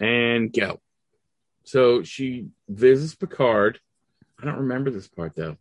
And 0.00 0.52
go. 0.52 0.80
So 1.64 2.02
she 2.02 2.48
visits 2.68 3.14
Picard. 3.14 3.78
I 4.40 4.44
don't 4.44 4.58
remember 4.58 4.90
this 4.90 5.08
part 5.08 5.34
though. 5.34 5.52
to 5.52 5.58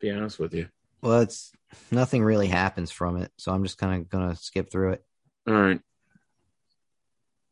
Be 0.00 0.10
honest 0.10 0.38
with 0.38 0.54
you. 0.54 0.68
Well, 1.02 1.20
it's 1.20 1.52
nothing 1.90 2.22
really 2.24 2.46
happens 2.46 2.90
from 2.90 3.18
it, 3.18 3.30
so 3.36 3.52
I'm 3.52 3.62
just 3.62 3.78
kind 3.78 4.00
of 4.00 4.08
gonna 4.08 4.36
skip 4.36 4.70
through 4.70 4.92
it. 4.92 5.04
All 5.46 5.54
right. 5.54 5.80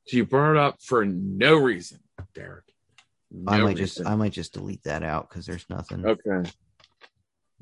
So 0.06 0.16
you 0.16 0.24
brought 0.24 0.52
it 0.52 0.56
up 0.56 0.78
for 0.82 1.04
no 1.04 1.56
reason, 1.56 2.00
Derek. 2.34 2.64
I 3.46 3.58
No 3.58 3.64
might 3.64 3.76
just 3.76 3.98
reason. 3.98 4.12
I 4.12 4.16
might 4.16 4.32
just 4.32 4.54
delete 4.54 4.82
that 4.84 5.02
out 5.02 5.28
because 5.28 5.46
there's 5.46 5.66
nothing. 5.68 6.04
Okay. 6.06 6.50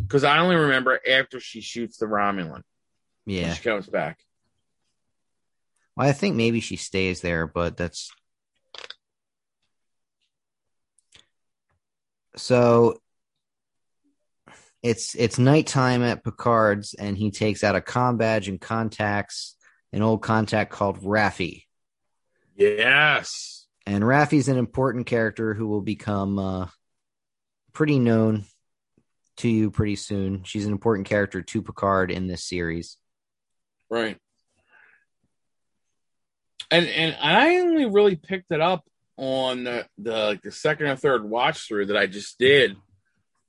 Because 0.01 0.25
I 0.25 0.39
only 0.39 0.57
remember 0.57 0.99
after 1.09 1.41
she 1.41 1.61
shoots 1.61 1.99
the 1.99 2.07
Romulan. 2.07 2.63
Yeah, 3.27 3.53
She 3.55 3.63
comes 3.63 3.87
back. 3.87 4.19
Well, 5.97 6.09
I 6.09 6.13
think 6.13 6.37
maybe 6.37 6.61
she 6.61 6.77
stays 6.77 7.21
there, 7.21 7.47
but 7.47 7.77
that's 7.77 8.11
so. 12.37 13.01
It's 14.83 15.15
it's 15.15 15.39
nighttime 15.39 16.03
at 16.03 16.25
Picard's, 16.25 16.95
and 16.95 17.17
he 17.17 17.31
takes 17.31 17.63
out 17.63 17.77
a 17.77 17.83
com 17.83 18.17
badge 18.17 18.49
and 18.49 18.59
contacts 18.61 19.57
an 19.93 20.03
old 20.03 20.23
contact 20.23 20.71
called 20.71 21.01
Raffi. 21.01 21.65
Yes. 22.57 23.67
And 23.87 24.05
Raffi's 24.05 24.49
an 24.49 24.57
important 24.57 25.07
character 25.07 25.55
who 25.55 25.67
will 25.67 25.81
become 25.81 26.39
uh, 26.39 26.67
pretty 27.73 27.99
known 27.99 28.45
to 29.39 29.49
you 29.49 29.71
pretty 29.71 29.97
soon. 29.97 30.45
She's 30.45 30.67
an 30.67 30.73
important 30.73 31.09
character 31.09 31.43
to 31.43 31.63
Picard 31.63 32.11
in 32.11 32.27
this 32.27 32.45
series. 32.45 32.97
Right. 33.89 34.19
And 36.71 36.87
and 36.87 37.17
I 37.21 37.57
only 37.59 37.87
really 37.87 38.17
picked 38.17 38.53
it 38.53 38.61
up 38.61 38.85
on 39.17 39.65
the, 39.65 39.87
the 39.99 40.13
like 40.17 40.43
the 40.43 40.53
second 40.53 40.87
or 40.87 40.97
third 40.97 41.29
watch 41.29 41.67
through 41.67 41.87
that 41.87 41.97
I 41.97 42.07
just 42.07 42.39
did, 42.39 42.77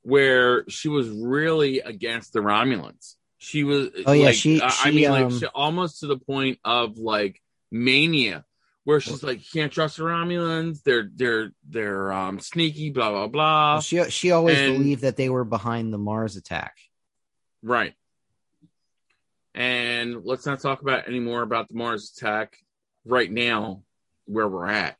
where 0.01 0.67
she 0.69 0.89
was 0.89 1.07
really 1.10 1.79
against 1.81 2.34
the 2.34 2.39
Romulans. 2.39 3.15
She 3.38 3.63
was. 3.63 3.89
Oh, 4.05 4.12
yeah, 4.12 4.25
like, 4.25 4.36
she- 4.36 4.62
I- 4.62 4.67
I 4.67 4.69
she, 4.69 4.91
mean, 4.91 5.10
like 5.12 5.25
um, 5.25 5.39
she, 5.39 5.45
almost 5.47 5.99
to 6.01 6.07
the 6.07 6.17
point 6.17 6.60
of 6.65 6.97
like 6.97 7.41
mania, 7.71 8.43
where 8.84 8.99
she's 8.99 9.23
like, 9.23 9.39
you 9.39 9.62
can't 9.62 9.71
trust 9.71 9.97
the 9.97 10.03
Romulans. 10.03 10.81
They're 10.84 11.10
they're 11.15 11.51
they're 11.69 12.12
um 12.12 12.39
sneaky. 12.39 12.89
Blah 12.89 13.10
blah 13.12 13.27
blah. 13.27 13.73
Well, 13.73 13.81
she 13.81 14.03
she 14.10 14.31
always 14.31 14.57
and- 14.57 14.77
believed 14.77 15.01
that 15.03 15.15
they 15.17 15.29
were 15.29 15.45
behind 15.45 15.93
the 15.93 15.97
Mars 15.99 16.36
attack. 16.36 16.75
Right. 17.63 17.93
And 19.53 20.23
let's 20.23 20.45
not 20.45 20.62
talk 20.62 20.81
about 20.81 21.07
any 21.07 21.19
more 21.19 21.41
about 21.41 21.67
the 21.69 21.75
Mars 21.75 22.13
attack 22.17 22.57
right 23.06 23.32
now, 23.32 23.84
where 24.26 24.48
we're 24.48 24.68
at. 24.68 24.98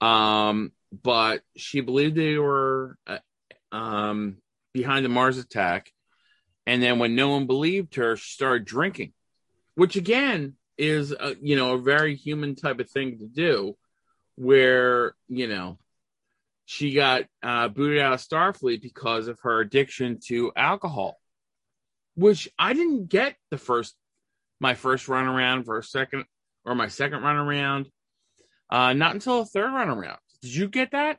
Um, 0.00 0.72
but 1.02 1.42
she 1.56 1.80
believed 1.80 2.16
they 2.16 2.38
were 2.38 2.96
uh, 3.06 3.18
um, 3.72 4.38
behind 4.72 5.04
the 5.04 5.08
Mars 5.08 5.38
attack. 5.38 5.92
And 6.66 6.82
then 6.82 6.98
when 6.98 7.14
no 7.14 7.30
one 7.30 7.46
believed 7.46 7.94
her, 7.96 8.16
she 8.16 8.32
started 8.32 8.64
drinking, 8.64 9.12
which 9.74 9.96
again 9.96 10.54
is, 10.76 11.12
a, 11.12 11.36
you 11.40 11.56
know, 11.56 11.74
a 11.74 11.80
very 11.80 12.16
human 12.16 12.56
type 12.56 12.80
of 12.80 12.90
thing 12.90 13.18
to 13.18 13.26
do 13.26 13.76
where, 14.34 15.14
you 15.28 15.46
know, 15.46 15.78
she 16.64 16.92
got 16.92 17.22
uh, 17.42 17.68
booted 17.68 18.00
out 18.00 18.14
of 18.14 18.20
Starfleet 18.20 18.82
because 18.82 19.28
of 19.28 19.38
her 19.40 19.60
addiction 19.60 20.18
to 20.26 20.52
alcohol 20.56 21.18
which 22.16 22.48
I 22.58 22.72
didn't 22.72 23.08
get 23.08 23.36
the 23.50 23.58
first 23.58 23.94
my 24.58 24.74
first 24.74 25.06
run 25.06 25.26
around 25.26 25.64
for 25.64 25.78
a 25.78 25.84
second 25.84 26.24
or 26.66 26.74
my 26.74 26.88
second 26.88 27.22
run 27.22 27.36
around. 27.36 27.86
Uh 28.68 28.92
not 28.92 29.14
until 29.14 29.38
the 29.40 29.46
third 29.46 29.72
run 29.72 29.88
around. 29.88 30.18
Did 30.42 30.54
you 30.54 30.68
get 30.68 30.90
that? 30.90 31.18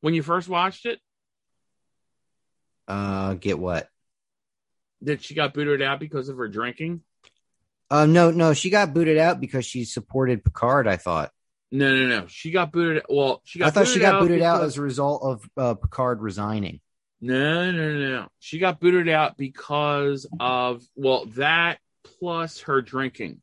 When 0.00 0.14
you 0.14 0.22
first 0.22 0.48
watched 0.48 0.86
it? 0.86 1.00
Uh, 2.86 3.34
get 3.34 3.58
what? 3.58 3.88
That 5.02 5.22
she 5.22 5.34
got 5.34 5.54
booted 5.54 5.82
out 5.82 6.00
because 6.00 6.28
of 6.28 6.38
her 6.38 6.48
drinking? 6.48 7.02
Uh, 7.90 8.06
no, 8.06 8.30
no, 8.30 8.54
she 8.54 8.70
got 8.70 8.94
booted 8.94 9.18
out 9.18 9.40
because 9.40 9.64
she 9.64 9.84
supported 9.84 10.44
Picard. 10.44 10.88
I 10.88 10.96
thought. 10.96 11.30
No, 11.70 11.94
no, 11.94 12.06
no. 12.06 12.26
She 12.26 12.50
got 12.50 12.72
booted 12.72 13.04
well, 13.08 13.42
she 13.44 13.58
got 13.58 13.68
I 13.68 13.70
thought 13.70 13.88
she 13.88 14.00
got 14.00 14.20
booted 14.20 14.42
out 14.42 14.62
as 14.62 14.78
a 14.78 14.82
result 14.82 15.22
of 15.22 15.50
uh, 15.56 15.74
Picard 15.74 16.22
resigning. 16.22 16.80
No, 17.20 17.70
no, 17.70 17.92
no, 17.92 18.10
no. 18.10 18.28
She 18.38 18.58
got 18.58 18.80
booted 18.80 19.08
out 19.08 19.36
because 19.36 20.26
of 20.40 20.82
well, 20.96 21.26
that 21.36 21.78
plus 22.18 22.60
her 22.62 22.80
drinking. 22.80 23.42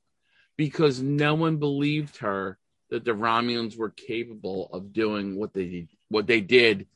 Because 0.58 1.02
no 1.02 1.36
one 1.36 1.58
believed 1.58 2.18
her 2.18 2.58
that 2.90 3.04
the 3.04 3.12
Romulans 3.12 3.78
were 3.78 3.90
capable 3.90 4.70
of 4.72 4.94
doing 4.94 5.36
what 5.38 5.54
they 5.54 5.88
what 6.10 6.28
they 6.28 6.42
did. 6.42 6.88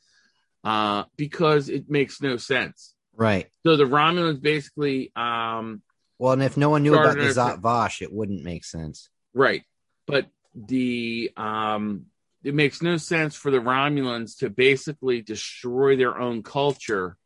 Uh, 0.63 1.05
because 1.17 1.69
it 1.69 1.89
makes 1.89 2.21
no 2.21 2.37
sense. 2.37 2.93
Right. 3.15 3.47
So 3.65 3.75
the 3.75 3.85
Romulans 3.85 4.41
basically 4.41 5.11
um 5.15 5.81
Well, 6.17 6.33
and 6.33 6.43
if 6.43 6.57
no 6.57 6.69
one 6.69 6.83
knew 6.83 6.95
about 6.95 7.15
the 7.15 7.23
Zhat 7.23 7.61
Vash, 7.61 8.01
it 8.01 8.11
wouldn't 8.13 8.43
make 8.43 8.63
sense. 8.65 9.09
Right. 9.33 9.63
But 10.05 10.27
the 10.55 11.31
um 11.35 12.05
it 12.43 12.53
makes 12.53 12.81
no 12.81 12.95
sense 12.97 13.35
for 13.35 13.51
the 13.51 13.59
Romulans 13.59 14.37
to 14.39 14.49
basically 14.49 15.21
destroy 15.21 15.97
their 15.97 16.17
own 16.17 16.43
culture 16.43 17.17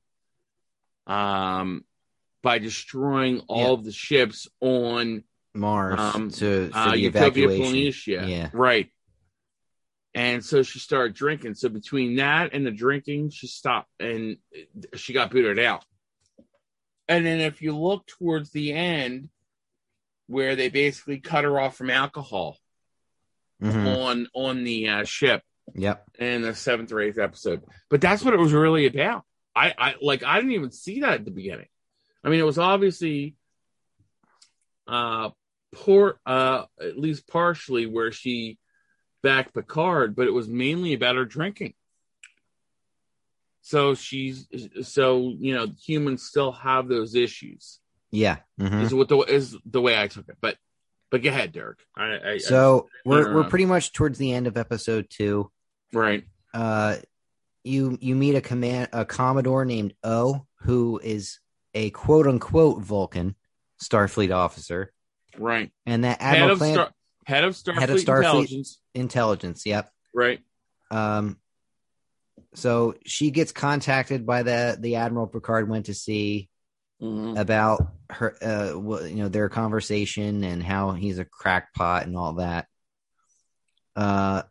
um 1.05 1.83
by 2.41 2.59
destroying 2.59 3.41
all 3.47 3.59
Yeah. 3.67 3.71
of 3.71 3.83
the 3.83 3.91
ships 3.91 4.47
on 4.59 5.23
Mars 5.55 5.99
Um, 5.99 6.29
to 6.31 6.69
for 6.69 6.77
uh, 6.77 6.91
the 6.91 6.99
Utopia 6.99 7.47
evacuation. 7.49 7.75
Planitia. 7.75 8.29
Yeah. 8.29 8.49
Right. 8.53 8.89
And 10.15 10.43
so 10.45 10.61
she 10.63 10.79
started 10.79 11.15
drinking. 11.15 11.55
So 11.55 11.69
between 11.69 12.17
that 12.17 12.53
and 12.53 12.65
the 12.65 12.71
drinking, 12.71 13.29
she 13.31 13.47
stopped 13.47 13.89
and 13.99 14.37
she 14.95 15.13
got 15.13 15.31
booted 15.31 15.59
out. 15.59 15.83
And 17.07 17.25
then 17.25 17.39
if 17.39 17.61
you 17.61 17.75
look 17.77 18.05
towards 18.07 18.51
the 18.51 18.73
end, 18.73 19.29
where 20.27 20.55
they 20.55 20.69
basically 20.69 21.19
cut 21.19 21.43
her 21.43 21.59
off 21.59 21.75
from 21.75 21.89
alcohol 21.89 22.57
Mhm. 23.61 23.97
on 23.97 24.27
on 24.33 24.63
the 24.63 24.87
uh, 24.89 25.03
ship 25.03 25.43
Yep. 25.75 26.05
in 26.19 26.41
the 26.41 26.53
seventh 26.55 26.91
or 26.91 27.01
eighth 27.01 27.17
episode. 27.17 27.61
But 27.89 28.01
that's 28.01 28.23
what 28.23 28.33
it 28.33 28.39
was 28.39 28.53
really 28.53 28.85
about. 28.85 29.23
I, 29.55 29.73
I 29.77 29.95
like 30.01 30.23
I 30.23 30.37
didn't 30.37 30.53
even 30.53 30.71
see 30.71 31.01
that 31.01 31.13
at 31.13 31.25
the 31.25 31.31
beginning. 31.31 31.67
I 32.23 32.29
mean, 32.29 32.39
it 32.39 32.45
was 32.45 32.57
obviously 32.57 33.35
uh 34.87 35.29
poor 35.73 36.19
uh 36.25 36.65
at 36.79 36.97
least 36.97 37.27
partially 37.27 37.85
where 37.85 38.11
she 38.11 38.57
backed 39.21 39.53
Picard, 39.53 40.15
but 40.15 40.27
it 40.27 40.31
was 40.31 40.47
mainly 40.47 40.93
about 40.93 41.15
her 41.15 41.25
drinking. 41.25 41.73
So 43.61 43.95
she's 43.95 44.47
so 44.81 45.33
you 45.39 45.55
know 45.55 45.67
humans 45.81 46.23
still 46.23 46.51
have 46.51 46.87
those 46.87 47.15
issues. 47.15 47.79
Yeah. 48.11 48.37
Mhm. 48.59 48.81
Is 48.83 48.93
what 48.93 49.07
the 49.07 49.17
is 49.19 49.57
the 49.65 49.81
way 49.81 49.99
I 49.99 50.07
took 50.07 50.27
it. 50.29 50.37
But 50.41 50.57
but 51.09 51.21
go 51.23 51.29
ahead, 51.29 51.51
Derek. 51.51 51.79
I, 51.95 52.33
I 52.33 52.37
So 52.39 52.89
we're 53.05 53.31
uh, 53.31 53.35
we're 53.35 53.49
pretty 53.49 53.65
much 53.65 53.93
towards 53.93 54.17
the 54.17 54.33
end 54.33 54.47
of 54.47 54.57
episode 54.57 55.07
two. 55.09 55.51
Right. 55.93 56.25
Uh, 56.53 56.97
you 57.63 57.97
you 58.01 58.15
meet 58.15 58.35
a 58.35 58.41
command 58.41 58.89
a 58.91 59.05
commodore 59.05 59.63
named 59.63 59.93
O, 60.03 60.45
who 60.61 60.99
is 61.03 61.39
a 61.73 61.89
quote 61.91 62.27
unquote 62.27 62.81
Vulcan 62.81 63.35
Starfleet 63.81 64.35
officer, 64.35 64.91
Right. 65.37 65.71
and 65.85 66.03
that 66.03 66.21
Head 66.21 66.35
Admiral 66.35 66.51
of, 66.53 66.57
Plant 66.59 66.73
Star, 66.75 66.91
head 67.25 67.43
of 67.43 67.53
Starfleet 67.55 67.79
Head 67.79 67.89
of 67.89 67.97
Starfleet. 67.97 68.17
Intelligence. 68.25 68.79
intelligence. 68.93 69.65
Yep. 69.65 69.89
Right. 70.13 70.39
Um, 70.91 71.39
so 72.55 72.95
she 73.05 73.31
gets 73.31 73.51
contacted 73.51 74.25
by 74.25 74.43
the 74.43 74.77
the 74.79 74.95
Admiral 74.97 75.27
Picard 75.27 75.67
went 75.69 75.87
to 75.87 75.93
see 75.93 76.49
Mhm. 77.01 77.37
about 77.39 77.87
her, 78.09 78.35
uh, 78.41 79.05
you 79.05 79.15
know, 79.15 79.27
their 79.27 79.49
conversation 79.49 80.43
and 80.43 80.61
how 80.63 80.91
he's 80.91 81.17
a 81.19 81.25
crackpot 81.25 82.05
and 82.05 82.15
all 82.15 82.33
that. 82.33 82.67
Uh, 83.95 84.43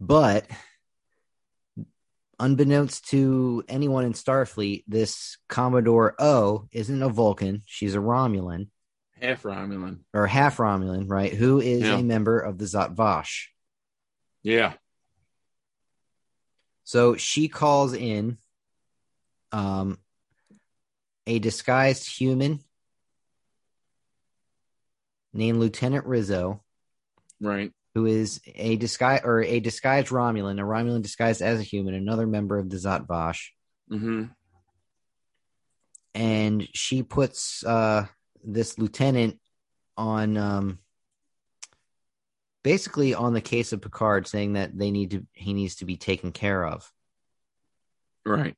but 0.00 0.46
unbeknownst 2.38 3.08
to 3.10 3.64
anyone 3.68 4.04
in 4.04 4.12
Starfleet, 4.12 4.84
this 4.86 5.38
Commodore 5.48 6.14
O 6.18 6.68
isn't 6.72 7.02
a 7.02 7.08
Vulcan; 7.08 7.62
she's 7.66 7.94
a 7.94 7.98
Romulan 7.98 8.68
Half 9.22 9.44
Romulan. 9.44 10.00
or 10.12 10.26
half 10.26 10.56
Romulan, 10.56 11.08
right? 11.08 11.32
Who 11.32 11.60
is 11.60 11.82
Yeah. 11.82 11.98
a 11.98 12.02
member 12.02 12.40
of 12.40 12.58
the 12.58 12.64
Zhat 12.64 12.96
Vash. 12.96 13.52
Yeah. 14.42 14.74
So 16.84 17.16
she 17.16 17.46
calls 17.48 17.92
in 17.94 18.38
um, 19.52 19.98
a 21.26 21.38
disguised 21.38 22.10
human 22.18 22.58
named 25.32 25.58
Lieutenant 25.58 26.04
Rizzo, 26.06 26.62
Right. 27.40 27.72
who 27.94 28.06
is 28.06 28.40
a 28.46 28.76
disguise 28.76 29.20
or 29.24 29.40
a 29.42 29.60
disguised 29.60 30.08
Romulan, 30.08 30.58
a 30.60 30.64
Romulan 30.64 31.02
disguised 31.02 31.42
as 31.42 31.60
a 31.60 31.62
human, 31.62 31.94
another 31.94 32.26
member 32.26 32.58
of 32.58 32.68
the 32.68 32.76
Zhat 32.76 33.06
Vash. 33.06 33.54
hmm 33.88 34.24
And 36.14 36.68
she 36.74 37.02
puts 37.04 37.64
uh, 37.64 38.06
this 38.44 38.78
lieutenant 38.78 39.38
on 39.96 40.36
um, 40.36 40.78
basically 42.62 43.14
on 43.14 43.32
the 43.32 43.40
case 43.40 43.72
of 43.72 43.80
Picard, 43.80 44.26
saying 44.26 44.54
that 44.54 44.76
they 44.76 44.90
need 44.90 45.10
to 45.12 45.26
he 45.32 45.54
needs 45.54 45.76
to 45.76 45.84
be 45.84 45.96
taken 45.96 46.32
care 46.32 46.64
of. 46.64 46.90
Right. 48.24 48.56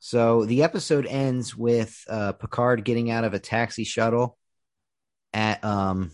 So 0.00 0.44
the 0.44 0.64
episode 0.64 1.06
ends 1.06 1.56
with 1.56 2.04
uh, 2.08 2.32
Picard 2.32 2.84
getting 2.84 3.10
out 3.10 3.24
of 3.24 3.34
a 3.34 3.38
taxi 3.38 3.84
shuttle 3.84 4.36
at 5.32 5.64
um 5.64 6.10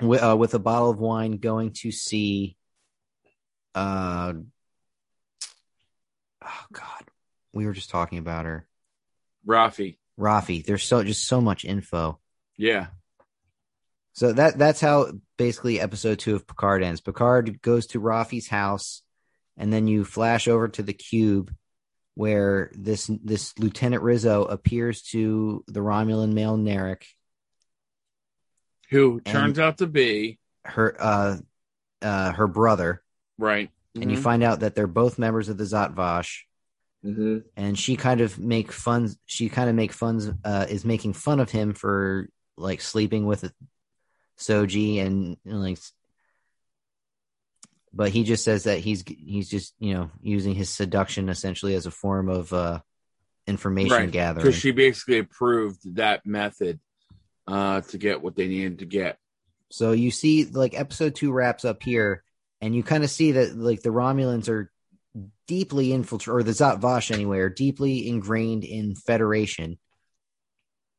with, 0.00 0.22
uh, 0.22 0.36
with 0.36 0.54
a 0.54 0.58
bottle 0.58 0.90
of 0.90 0.98
wine 0.98 1.32
going 1.38 1.72
to 1.72 1.90
see 1.92 2.56
uh 3.74 4.32
oh 6.44 6.64
god 6.72 7.04
we 7.52 7.66
were 7.66 7.72
just 7.72 7.90
talking 7.90 8.18
about 8.18 8.46
her 8.46 8.66
Raffi. 9.46 9.98
Raffi 10.18 10.64
there's 10.64 10.82
so 10.82 11.02
just 11.02 11.26
so 11.26 11.40
much 11.40 11.64
info. 11.64 12.18
Yeah. 12.56 12.86
so 14.12 14.32
that 14.32 14.58
that's 14.58 14.80
how 14.80 15.12
basically 15.36 15.80
episode 15.80 16.18
2 16.18 16.34
of 16.34 16.46
Picard 16.46 16.82
ends. 16.82 17.00
Picard 17.00 17.60
goes 17.60 17.86
to 17.88 18.00
Raffi's 18.00 18.48
house 18.48 19.02
and 19.56 19.72
then 19.72 19.86
you 19.86 20.04
flash 20.04 20.48
over 20.48 20.68
to 20.68 20.82
the 20.82 20.92
cube 20.92 21.52
where 22.14 22.70
this 22.74 23.10
this 23.22 23.56
Lieutenant 23.58 24.02
Rizzo 24.02 24.44
appears 24.44 25.02
to 25.02 25.62
the 25.66 25.80
Romulan 25.80 26.32
male 26.32 26.56
Narek, 26.56 27.04
Who 28.90 29.20
turns 29.20 29.58
out 29.58 29.78
to 29.78 29.86
be 29.86 30.38
her 30.64 30.96
uh 30.98 31.36
uh 32.02 32.32
her 32.32 32.46
brother, 32.46 33.02
right. 33.38 33.70
and 33.94 34.10
you 34.10 34.16
find 34.16 34.42
out 34.42 34.60
that 34.60 34.74
they're 34.74 34.86
both 34.86 35.18
members 35.18 35.50
of 35.50 35.58
the 35.58 35.64
Zhat 35.64 35.94
Vash, 37.06 37.16
hmm 37.16 37.38
and 37.56 37.78
she 37.78 37.96
kind 37.96 38.20
of 38.20 38.38
make 38.38 38.72
fun 38.72 39.08
she 39.24 39.48
kind 39.48 39.68
of 39.70 39.74
make 39.74 39.92
fun 39.92 40.38
uh 40.44 40.66
is 40.68 40.84
making 40.84 41.12
fun 41.12 41.40
of 41.40 41.50
him 41.50 41.72
for 41.72 42.28
like 42.56 42.80
sleeping 42.80 43.24
with 43.26 43.50
Soji 44.38 45.00
and 45.00 45.36
know, 45.44 45.56
like 45.56 45.78
but 47.92 48.10
he 48.10 48.24
just 48.24 48.44
says 48.44 48.64
that 48.64 48.78
he's 48.78 49.02
he's 49.06 49.48
just 49.48 49.74
you 49.78 49.94
know 49.94 50.10
using 50.20 50.54
his 50.54 50.68
seduction 50.68 51.28
essentially 51.28 51.74
as 51.74 51.86
a 51.86 51.90
form 51.90 52.28
of 52.28 52.52
uh 52.52 52.80
information 53.46 53.90
Right. 53.90 54.10
gathering 54.12 54.44
because 54.44 54.60
she 54.60 54.72
basically 54.72 55.18
approved 55.18 55.96
that 55.96 56.26
method 56.26 56.80
uh, 57.46 57.80
to 57.82 57.98
get 57.98 58.22
what 58.22 58.34
they 58.34 58.48
needed 58.48 58.80
to 58.80 58.86
get. 58.86 59.18
So 59.70 59.92
you 59.92 60.10
see, 60.10 60.44
like 60.46 60.78
episode 60.78 61.14
two 61.14 61.32
wraps 61.32 61.64
up 61.64 61.82
here, 61.82 62.22
and 62.60 62.74
you 62.74 62.82
kind 62.82 63.04
of 63.04 63.10
see 63.10 63.32
that 63.32 63.56
like 63.56 63.82
the 63.82 63.90
Romulans 63.90 64.48
are 64.48 64.70
deeply 65.46 65.92
infiltrated, 65.92 66.40
or 66.40 66.42
the 66.42 66.52
Zhat 66.52 66.80
Vash 66.80 67.10
anyway, 67.10 67.38
are 67.38 67.48
deeply 67.48 68.08
ingrained 68.08 68.64
in 68.64 68.94
Federation, 68.94 69.78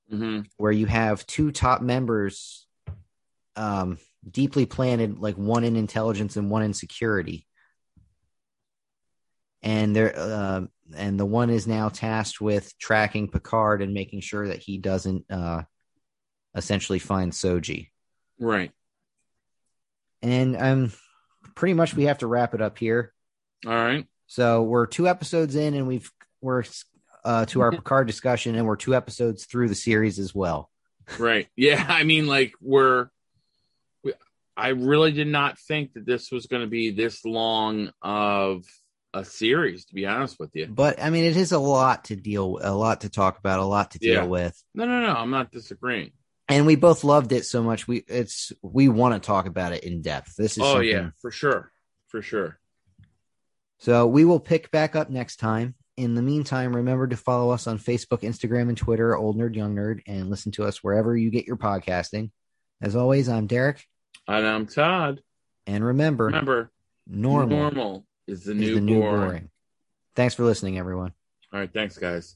hmm 0.09 0.41
where 0.57 0.71
you 0.71 0.85
have 0.85 1.27
two 1.27 1.51
top 1.51 1.81
members, 1.81 2.65
um, 3.55 3.97
deeply 4.29 4.65
planted, 4.65 5.19
like 5.19 5.35
one 5.35 5.63
in 5.63 5.75
intelligence 5.75 6.37
and 6.37 6.49
one 6.49 6.63
in 6.63 6.73
security, 6.73 7.45
and 9.61 9.95
they're 9.95 10.17
uh, 10.17 10.61
and 10.95 11.19
the 11.19 11.25
one 11.25 11.49
is 11.49 11.67
now 11.67 11.89
tasked 11.89 12.39
with 12.39 12.77
tracking 12.77 13.27
Picard 13.27 13.81
and 13.81 13.93
making 13.93 14.21
sure 14.21 14.47
that 14.47 14.59
he 14.59 14.77
doesn't 14.77 15.25
uh, 15.29 15.63
essentially 16.55 16.99
find 16.99 17.31
Soji. 17.31 17.89
Right. 18.39 18.71
And 20.21 20.55
um, 20.57 20.91
pretty 21.55 21.73
much 21.73 21.93
we 21.93 22.05
have 22.05 22.19
to 22.19 22.27
wrap 22.27 22.53
it 22.53 22.61
up 22.61 22.77
here. 22.77 23.13
All 23.65 23.71
right. 23.71 24.05
So 24.27 24.63
we're 24.63 24.85
two 24.85 25.07
episodes 25.07 25.55
in, 25.55 25.73
and 25.73 25.87
we've 25.87 26.11
we're 26.41 26.63
uh, 27.23 27.45
to 27.47 27.61
our 27.61 27.71
Picard 27.77 28.07
discussion, 28.07 28.55
and 28.55 28.67
we're 28.67 28.75
two 28.75 28.95
episodes 28.95 29.45
through 29.45 29.69
the 29.69 29.75
series 29.75 30.19
as 30.19 30.35
well. 30.35 30.69
Right. 31.17 31.47
Yeah. 31.55 31.83
I 31.89 32.03
mean, 32.03 32.27
like 32.27 32.53
we're. 32.61 33.07
We, 34.03 34.13
I 34.55 34.69
really 34.69 35.11
did 35.11 35.27
not 35.27 35.57
think 35.59 35.93
that 35.93 36.05
this 36.05 36.31
was 36.31 36.47
going 36.47 36.61
to 36.63 36.67
be 36.67 36.91
this 36.91 37.23
long 37.25 37.91
of 38.01 38.63
a 39.13 39.23
series. 39.23 39.85
To 39.85 39.93
be 39.95 40.05
honest 40.05 40.37
with 40.39 40.51
you. 40.55 40.67
But 40.67 41.01
I 41.01 41.09
mean, 41.09 41.23
it 41.23 41.37
is 41.37 41.51
a 41.53 41.59
lot 41.59 42.05
to 42.05 42.15
deal, 42.15 42.59
a 42.61 42.73
lot 42.75 43.01
to 43.01 43.09
talk 43.09 43.39
about, 43.39 43.59
a 43.59 43.65
lot 43.65 43.91
to 43.91 43.99
deal 43.99 44.13
Yeah. 44.13 44.23
with, 44.25 44.61
No, 44.75 44.85
no, 44.85 45.01
no. 45.01 45.13
I'm 45.13 45.31
not 45.31 45.51
disagreeing. 45.51 46.11
and 46.49 46.65
we 46.65 46.75
both 46.75 47.03
loved 47.03 47.31
it 47.31 47.45
so 47.45 47.63
much. 47.63 47.87
We 47.87 48.03
it's 48.07 48.51
we 48.61 48.89
want 48.89 49.13
to 49.21 49.25
talk 49.25 49.47
about 49.47 49.71
it 49.73 49.83
in 49.85 50.01
depth. 50.01 50.35
This 50.35 50.57
is 50.57 50.63
Oh 50.63 50.79
yeah, 50.81 51.11
for 51.21 51.31
sure, 51.31 51.71
for 52.09 52.21
sure. 52.21 52.59
So 53.79 54.07
we 54.07 54.25
will 54.25 54.39
pick 54.39 54.71
back 54.71 54.95
up 54.95 55.09
next 55.09 55.37
time. 55.37 55.75
In 55.97 56.13
the 56.13 56.21
meantime, 56.21 56.75
remember 56.75 57.07
to 57.07 57.17
follow 57.17 57.51
us 57.51 57.65
on 57.67 57.79
Facebook, 57.79 58.21
Instagram, 58.21 58.69
and 58.69 58.77
Twitter, 58.77 59.15
Old 59.15 59.37
Nerd, 59.37 59.55
Young 59.55 59.75
Nerd, 59.75 60.01
and 60.07 60.29
listen 60.29 60.51
to 60.53 60.63
us 60.63 60.83
wherever 60.83 61.15
you 61.17 61.31
get 61.31 61.45
your 61.47 61.57
podcasting. 61.57 62.29
As 62.81 62.95
always, 62.95 63.27
I'm 63.29 63.47
Derek, 63.47 63.83
And 64.27 64.45
I'm 64.45 64.67
Todd. 64.67 65.21
and 65.65 65.83
remember, 65.83 66.25
Remember, 66.25 66.71
normal, 67.07 67.57
normal 67.57 68.05
is 68.27 68.43
the 68.43 68.51
is 68.51 68.57
new 68.57 68.75
the 68.75 68.81
new 68.81 68.99
boring. 68.99 69.21
boring. 69.21 69.49
Thanks 70.15 70.35
for 70.35 70.43
listening, 70.43 70.77
everyone. 70.77 71.13
All 71.51 71.59
right, 71.59 71.71
thanks, 71.73 71.97
guys. 71.97 72.35